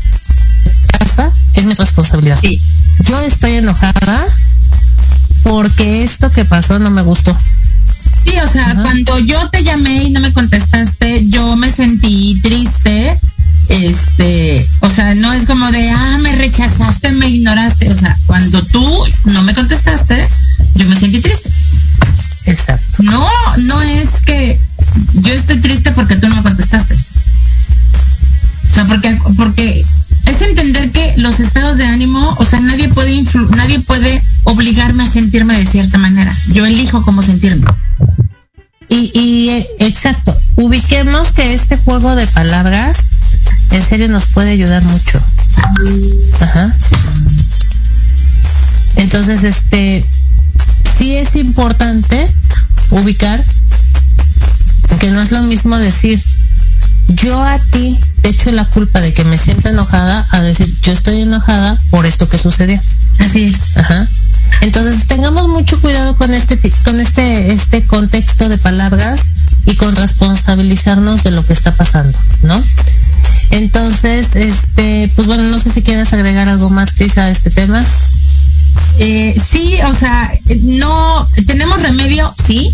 [0.98, 2.38] pasa es mi responsabilidad.
[2.40, 2.60] Sí.
[3.00, 4.26] Yo estoy enojada
[5.42, 7.36] porque esto que pasó no me gustó.
[8.24, 8.82] Sí, o sea, Ajá.
[8.82, 10.93] cuando yo te llamé y no me contestaste,
[41.84, 43.04] juego de palabras
[43.70, 45.20] en serio nos puede ayudar mucho.
[46.40, 46.76] Ajá.
[48.96, 50.04] Entonces, este,
[50.96, 52.26] sí es importante
[52.90, 53.44] ubicar
[55.00, 56.22] que no es lo mismo decir,
[57.08, 60.92] yo a ti te echo la culpa de que me siento enojada a decir, yo
[60.92, 62.80] estoy enojada por esto que sucedió.
[63.18, 63.76] Así es.
[63.76, 64.06] Ajá.
[64.60, 69.20] Entonces tengamos mucho cuidado con este con este este contexto de palabras
[69.74, 72.56] y con responsabilizarnos de lo que está pasando, ¿no?
[73.50, 77.82] Entonces, este, pues bueno, no sé si quieres agregar algo más, Cris, a este tema.
[79.00, 82.72] Eh, sí, o sea, no tenemos remedio, sí.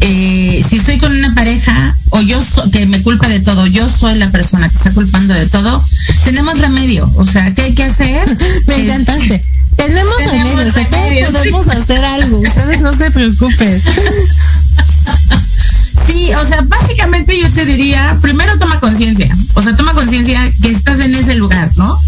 [0.00, 3.86] Eh, si estoy con una pareja o yo so- que me culpa de todo, yo
[3.88, 5.84] soy la persona que está culpando de todo,
[6.24, 7.10] tenemos remedio.
[7.16, 8.38] O sea, ¿qué hay que hacer?
[8.66, 9.42] Me encantaste.
[9.76, 10.92] Tenemos Tenemos remedios, ¿ok?
[10.92, 11.34] remedios, sí.
[11.34, 12.38] Podemos hacer algo.
[12.38, 13.82] Ustedes no se preocupen.
[17.26, 21.70] Yo te diría, primero toma conciencia, o sea, toma conciencia que estás en ese lugar,
[21.76, 21.98] ¿no?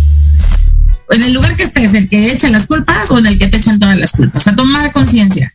[1.11, 3.57] En el lugar que estés, el que echa las culpas o en el que te
[3.57, 5.53] echan todas las culpas, o sea, tomar conciencia.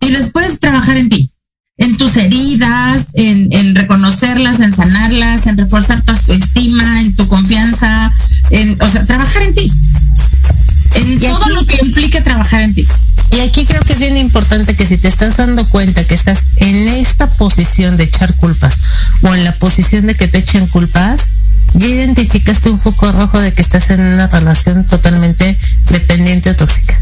[0.00, 1.32] Y después trabajar en ti,
[1.76, 8.12] en tus heridas, en, en reconocerlas, en sanarlas, en reforzar tu autoestima, en tu confianza,
[8.50, 9.42] en, o sea, trabajar
[14.04, 18.34] bien importante que si te estás dando cuenta que estás en esta posición de echar
[18.36, 18.76] culpas
[19.22, 21.30] o en la posición de que te echen culpas,
[21.72, 27.00] ya identificaste un foco rojo de que estás en una relación totalmente dependiente o tóxica.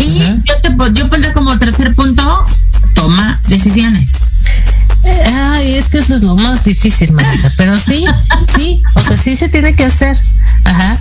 [0.00, 2.44] Y yo te yo pondré como tercer punto,
[2.92, 4.10] toma decisiones.
[5.32, 7.50] Ay, es que eso es lo más difícil, manita.
[7.56, 8.04] Pero sí,
[8.54, 10.14] sí, o sea, sí se tiene que hacer.
[10.64, 10.98] Ajá.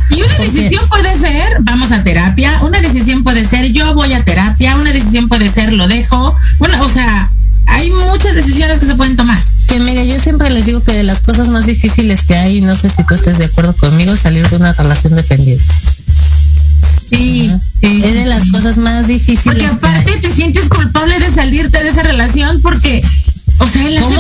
[0.52, 4.92] Decisión puede ser, vamos a terapia, una decisión puede ser, yo voy a terapia, una
[4.92, 6.36] decisión puede ser, lo dejo.
[6.60, 7.28] Bueno, o sea,
[7.68, 9.40] hay muchas decisiones que se pueden tomar.
[9.68, 12.76] Que mire, yo siempre les digo que de las cosas más difíciles que hay, no
[12.76, 15.64] sé si tú estés de acuerdo conmigo, salir de una relación dependiente.
[17.10, 18.02] Sí, sí.
[18.04, 22.04] Es de las cosas más difíciles Porque aparte te sientes culpable de salirte de esa
[22.04, 23.02] relación porque,
[23.58, 24.18] o sea, hace,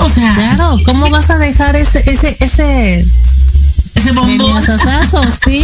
[0.00, 3.06] o sea, Claro, ¿cómo vas a dejar ese, ese, ese
[3.96, 4.64] ese bombón.
[5.44, 5.62] Sí.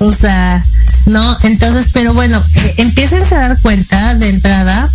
[0.00, 0.64] O sea,
[1.06, 4.88] no, entonces, pero bueno, eh, empiecen a dar cuenta de entrada,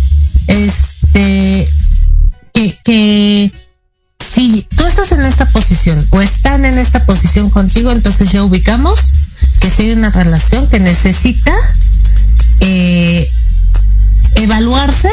[0.46, 1.68] este,
[2.52, 3.52] que, que
[4.34, 9.12] si tú estás en esta posición o están en esta posición contigo, entonces ya ubicamos
[9.60, 11.54] que si hay una relación que necesita
[12.60, 13.28] eh,
[14.36, 15.10] evaluarse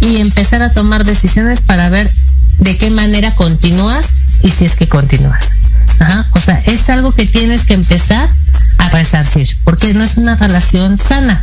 [0.00, 1.79] y empezar a tomar decisiones para
[5.10, 5.50] continúas.
[5.98, 6.26] Ajá.
[6.32, 8.28] O sea, es algo que tienes que empezar
[8.78, 11.38] a resarcir, porque no es una relación sana.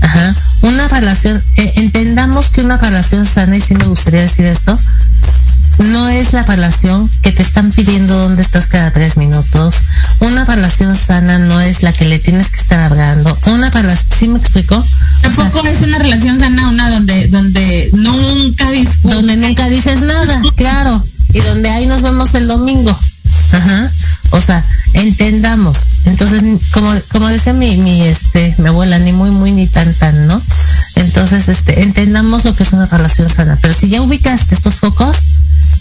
[0.00, 0.34] Ajá.
[0.62, 4.78] Una relación, eh, entendamos que una relación sana, y sí me gustaría decir esto,
[5.78, 9.82] no es la relación que te están pidiendo dónde estás cada tres minutos.
[10.20, 13.36] Una relación sana no es la que le tienes que estar hablando.
[13.46, 14.84] Una relación, ¿sí me explico?
[15.22, 18.98] Tampoco es una relación sana una donde, donde nunca discutes.
[19.18, 20.42] Donde nunca dices nada,
[22.34, 22.96] el domingo.
[23.52, 23.90] Ajá.
[24.30, 25.78] O sea, entendamos.
[26.04, 30.26] Entonces, como, como decía mi, mi, este, mi abuela, ni muy, muy, ni tan, tan,
[30.26, 30.40] ¿no?
[30.96, 33.58] Entonces, este, entendamos lo que es una relación sana.
[33.60, 35.16] Pero si ya ubicaste estos focos,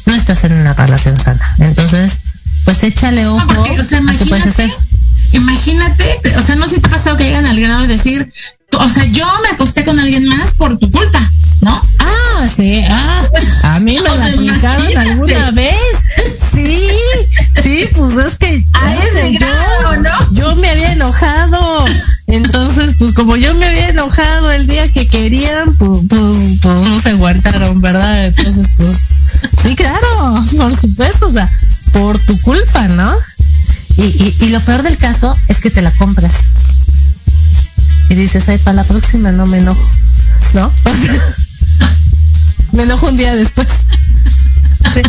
[0.06, 1.56] no estás en una relación sana.
[1.60, 2.20] Entonces,
[2.64, 4.72] pues échale ojo No, porque, o sea, a qué puedes imagínate, hacer.
[5.34, 8.32] imagínate, o sea, no sé si te ha pasado que llegan al grado de decir,
[8.78, 11.32] o sea, yo me acosté con alguien más por tu culpa,
[11.62, 11.82] ¿no?
[25.18, 28.26] Querían, pues, pues, pues se aguantaron, ¿verdad?
[28.26, 28.97] Entonces, pues,
[29.61, 31.49] sí, claro, por supuesto, o sea,
[31.91, 33.11] por tu culpa, ¿no?
[33.97, 36.34] Y, y, y lo peor del caso es que te la compras.
[38.09, 39.91] Y dices, ay, para la próxima no me enojo,
[40.53, 40.72] ¿no?
[42.74, 43.68] me enojo un día después.
[44.93, 45.01] Sí,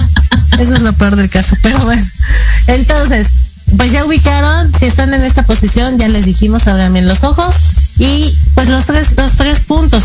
[0.58, 2.04] eso es lo peor del caso, pero bueno.
[2.68, 3.28] Entonces,
[3.76, 7.54] pues ya ubicaron, si están en esta posición, ya les dijimos, abran bien los ojos.
[7.98, 9.57] Y pues los tres, los tres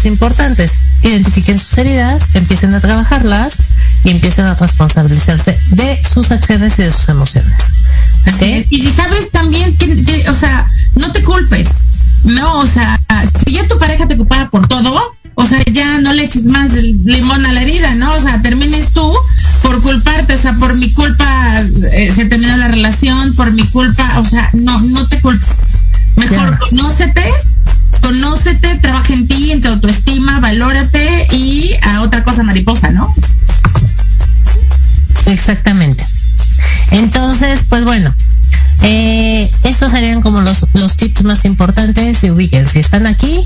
[0.06, 3.58] importantes, identifiquen sus heridas, empiecen a trabajarlas
[4.04, 7.54] y empiecen a responsabilizarse de sus acciones y de sus emociones.
[8.70, 11.68] Y si sabes también que, que, o sea, no te culpes.
[12.24, 12.99] No, o sea,
[13.45, 16.72] si ya tu pareja te culpaba por todo, o sea, ya no le eches más
[16.74, 18.12] limón a la herida, ¿no?
[18.14, 19.12] O sea, termines tú
[19.64, 21.26] por culparte, o sea, por mi culpa
[21.91, 25.49] eh, se terminó la relación, por mi culpa, o sea, no, no te culpes.
[32.54, 33.14] Mariposa, ¿no?
[35.26, 36.06] Exactamente.
[36.91, 38.14] Entonces, pues bueno,
[38.84, 42.66] eh, estos serían como los, los tips más importantes y ubiquen.
[42.66, 43.41] Si están aquí,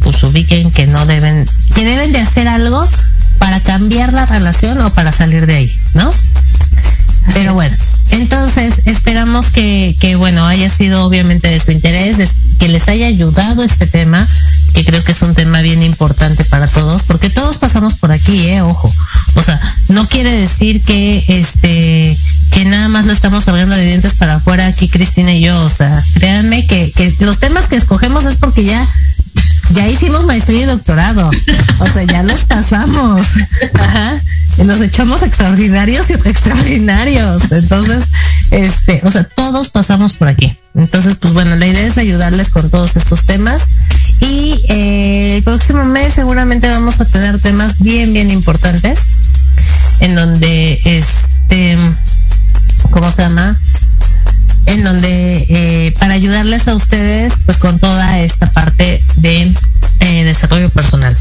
[0.00, 2.86] pues ubiquen que no deben, que deben de hacer algo
[3.38, 6.10] para cambiar la relación o para salir de ahí, ¿no?
[7.34, 7.74] Pero bueno,
[8.10, 13.06] entonces esperamos que, que, bueno, haya sido obviamente de su interés, de- que les haya
[13.06, 14.26] ayudado este tema,
[14.74, 16.01] que creo que es un tema bien importante
[18.38, 18.92] eh, ojo.
[19.36, 22.16] O sea, no quiere decir que este
[22.52, 25.70] que nada más lo estamos hablando de dientes para afuera aquí Cristina y yo, o
[25.70, 28.86] sea, créanme que, que los temas que escogemos es porque ya
[29.70, 31.30] ya hicimos maestría y doctorado.
[31.78, 33.26] O sea, ya los pasamos.
[33.74, 34.20] Ajá.
[34.64, 37.50] Nos echamos extraordinarios y extraordinarios.
[37.52, 38.04] Entonces,
[38.50, 40.58] este, o sea, todos pasamos por aquí.
[40.74, 43.62] Entonces, pues bueno, la idea es ayudarles con todos estos temas.
[44.20, 46.68] Y eh, el próximo mes seguramente
[47.12, 48.98] tener temas bien, bien importantes.
[50.00, 51.78] En donde, este,
[52.90, 53.56] ¿cómo se llama?
[54.66, 59.52] en donde eh, para ayudarles a ustedes pues con toda esta parte de
[60.00, 61.16] eh, desarrollo personal.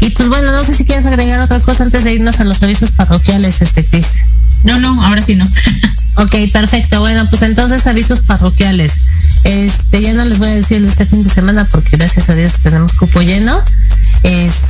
[0.00, 2.62] Y pues bueno, no sé si quieres agregar otra cosa antes de irnos a los
[2.62, 4.24] avisos parroquiales, este Cris.
[4.64, 5.46] No, no, ahora sí no.
[6.18, 7.00] Ok, perfecto.
[7.00, 8.92] Bueno, pues entonces avisos parroquiales.
[9.44, 12.34] Este, ya no les voy a decir de este fin de semana porque gracias a
[12.34, 13.54] Dios tenemos cupo lleno.
[14.22, 14.65] Este,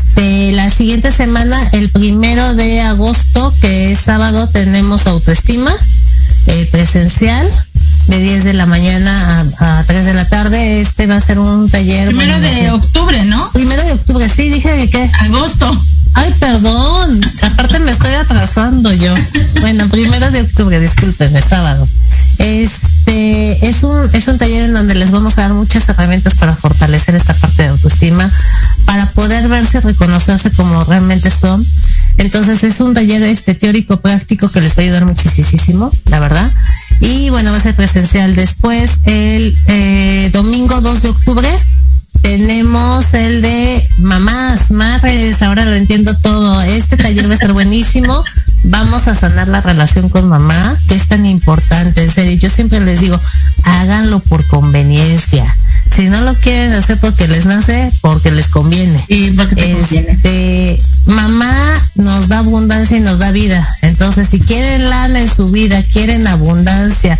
[0.76, 5.74] siguiente semana, el primero de agosto, que es sábado, tenemos autoestima
[6.48, 7.50] eh, presencial
[8.08, 10.80] de 10 de la mañana a, a 3 de la tarde.
[10.80, 12.08] Este va a ser un taller.
[12.08, 13.50] Primero bueno, de octubre, ¿no?
[13.52, 15.10] primero de octubre, sí, dije que qué.
[15.20, 15.70] Agosto.
[16.12, 17.20] Ay, perdón.
[17.42, 19.14] Aparte me estoy atrasando yo.
[19.60, 21.88] Bueno, primero de octubre, discúlpenme, sábado.
[22.38, 26.54] Este es un es un taller en donde les vamos a dar muchas herramientas para
[26.54, 28.30] fortalecer esta parte de autoestima,
[28.96, 31.62] para poder verse, reconocerse como realmente son.
[32.16, 36.50] Entonces es un taller este teórico práctico que les va a ayudar muchísimo, la verdad.
[37.00, 41.48] Y bueno, va a ser presencial después el eh, domingo 2 de octubre
[42.22, 46.60] tenemos el de mamás, madres, ahora lo entiendo todo.
[46.62, 48.24] Este taller va a estar buenísimo.
[48.64, 52.36] Vamos a sanar la relación con mamá, que es tan importante, en serio.
[52.38, 53.20] Yo siempre les digo,
[53.62, 55.44] háganlo por conveniencia.
[55.96, 59.02] Si no lo quieren hacer porque les nace, porque les conviene.
[59.08, 60.12] Y porque te conviene.
[60.12, 61.54] Este, mamá
[61.94, 63.66] nos da abundancia y nos da vida.
[63.80, 67.18] Entonces, si quieren lana en su vida, quieren abundancia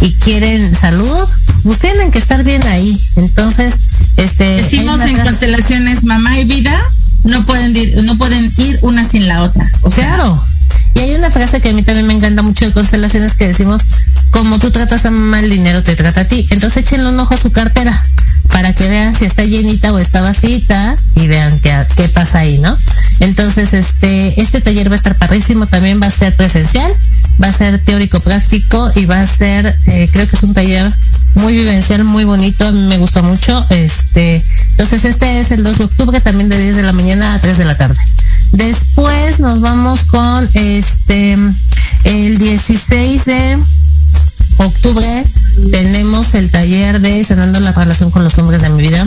[0.00, 1.28] y quieren salud,
[1.64, 2.98] pues tienen que estar bien ahí.
[3.16, 3.74] Entonces,
[4.16, 6.72] este, Decimos en constelaciones mamá y vida,
[7.24, 9.70] no pueden ir, no pueden ir una sin la otra.
[9.82, 10.42] O sea, Claro.
[10.94, 13.82] Y hay una frase que a mí también me encanta mucho de constelaciones que decimos,
[14.30, 16.46] como tú tratas a mamá, el dinero te trata a ti.
[16.50, 18.00] Entonces échenle un ojo a su cartera
[18.48, 22.58] para que vean si está llenita o está vacita y vean qué, qué pasa ahí,
[22.58, 22.76] ¿no?
[23.20, 26.92] Entonces, este, este taller va a estar padrísimo, también va a ser presencial,
[27.42, 30.90] va a ser teórico práctico y va a ser, eh, creo que es un taller
[31.34, 33.64] muy vivencial, muy bonito, a mí me gustó mucho.
[33.70, 37.38] Este, entonces este es el 2 de octubre, también de 10 de la mañana a
[37.38, 37.98] 3 de la tarde.
[38.54, 41.32] Después nos vamos con este
[42.04, 43.58] el 16 de
[44.58, 45.24] octubre
[45.72, 49.04] tenemos el taller de sanando la relación con los hombres de mi vida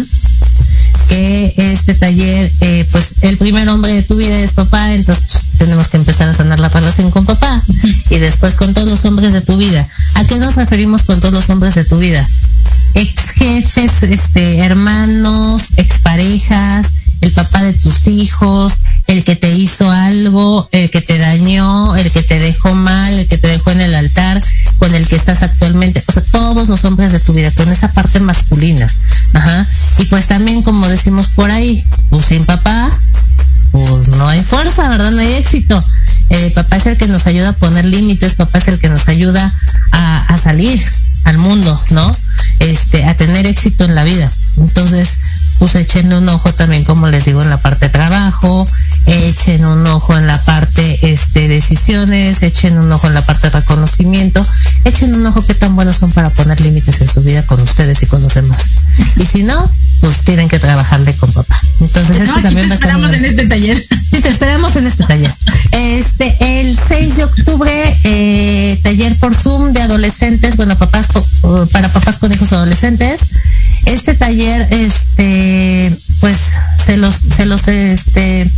[1.07, 5.47] que este taller eh, pues el primer hombre de tu vida es papá entonces pues,
[5.57, 7.63] tenemos que empezar a sanar la relación con papá
[8.09, 11.33] y después con todos los hombres de tu vida ¿a qué nos referimos con todos
[11.33, 12.27] los hombres de tu vida?
[12.97, 20.69] Ex jefes este hermanos exparejas el papá de tus hijos, el que te hizo algo,
[20.71, 23.95] el que te dañó, el que te dejó mal, el que te dejó en el
[23.95, 24.41] altar,
[24.77, 27.91] con el que estás actualmente, o sea, todos los hombres de tu vida, con esa
[27.91, 28.87] parte masculina.
[29.33, 29.67] Ajá.
[29.97, 32.89] Y pues también, como decimos por ahí, pues sin papá,
[33.71, 35.11] pues no hay fuerza, ¿verdad?
[35.11, 35.79] No hay éxito.
[36.29, 39.07] Eh, papá es el que nos ayuda a poner límites, papá es el que nos
[39.07, 39.53] ayuda
[39.91, 40.79] a, a salir
[45.77, 48.67] echen un ojo también, como les digo, en la parte de trabajo,
[49.05, 53.59] echen un ojo en la parte este decisiones, echen un ojo en la parte de
[53.59, 54.45] reconocimiento,
[54.83, 58.01] echen un ojo qué tan buenos son para poner límites en su vida con ustedes
[58.03, 58.83] y con los demás.
[59.17, 59.55] Y si no,
[60.01, 61.59] pues tienen que trabajarle con papá.
[61.79, 63.85] Entonces, este no, aquí también te va a estar en este taller.
[64.07, 65.31] Sí, te esperamos en este taller.
[65.71, 71.07] Este, el 6 de octubre, eh, taller por Zoom de adolescentes, bueno, papás
[71.71, 73.21] para papás con hijos adolescentes.
[77.67, 78.49] Este,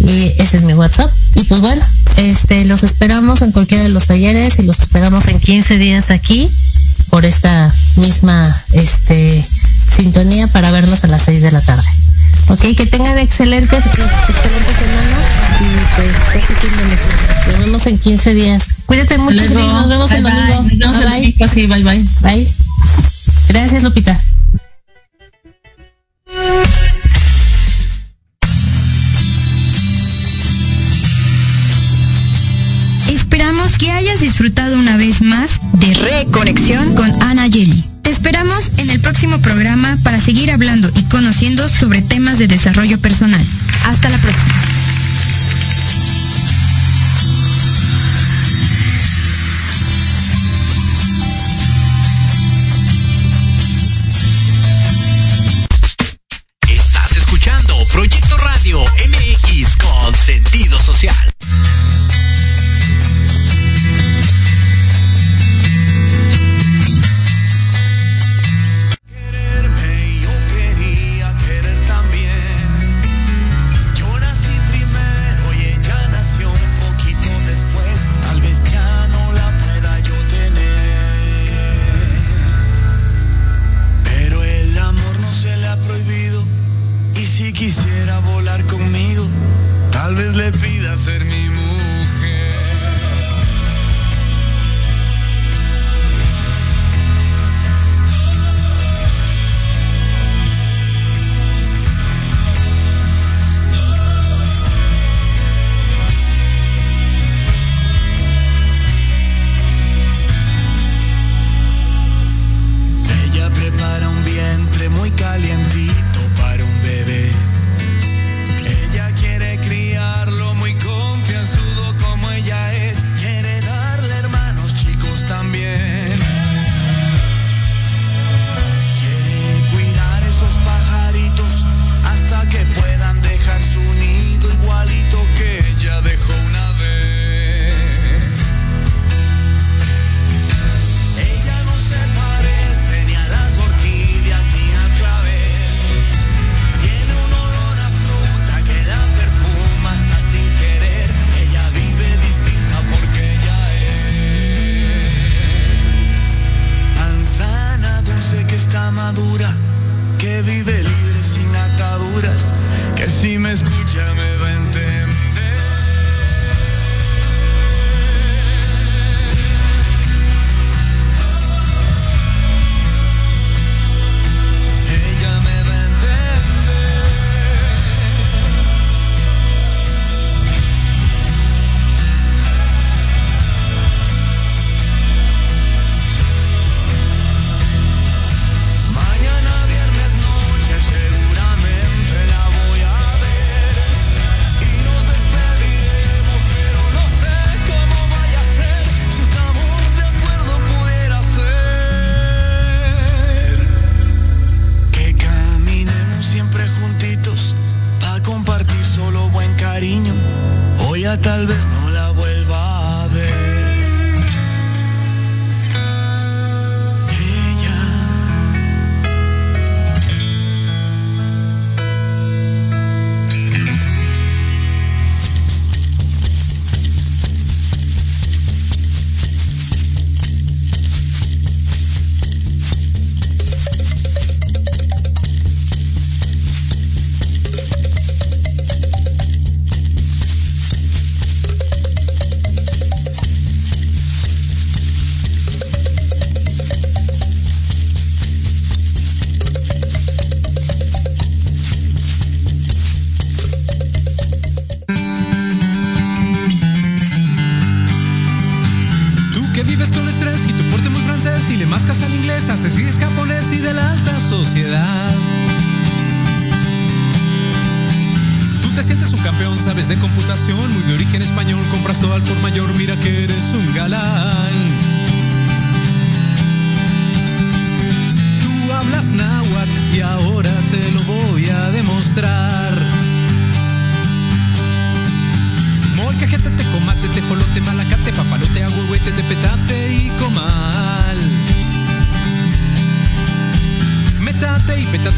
[0.00, 1.10] y ese es mi WhatsApp.
[1.34, 1.84] Y pues bueno,
[2.16, 6.48] este, los esperamos en cualquiera de los talleres y los esperamos en 15 días aquí
[7.14, 11.86] por esta misma, este, sintonía para vernos a las 6 de la tarde.
[12.48, 15.22] Ok, que tengan excelentes, excelentes semanas
[15.60, 17.00] y pues este fin de mes.
[17.46, 18.64] Nos vemos en 15 días.
[18.86, 19.44] Cuídate mucho.
[19.44, 20.62] Nos vemos el domingo.
[20.62, 20.76] bye.
[20.76, 21.32] Nos vemos el Bye, bye.
[21.32, 22.04] domingo, sí, bye bye.
[22.22, 22.52] Bye.
[23.48, 24.20] Gracias, Lupita.
[34.24, 37.84] Disfrutado una vez más de Reconexión con Ana Yeli.
[38.00, 42.98] Te esperamos en el próximo programa para seguir hablando y conociendo sobre temas de desarrollo
[42.98, 43.44] personal.
[43.86, 44.54] Hasta la próxima.
[56.66, 61.23] Estás escuchando Proyecto Radio MX con sentido social.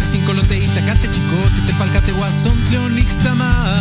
[0.07, 3.76] Metate y petate sin colote y tacate, chicote, te palcate, guasón, tleonix, tamal.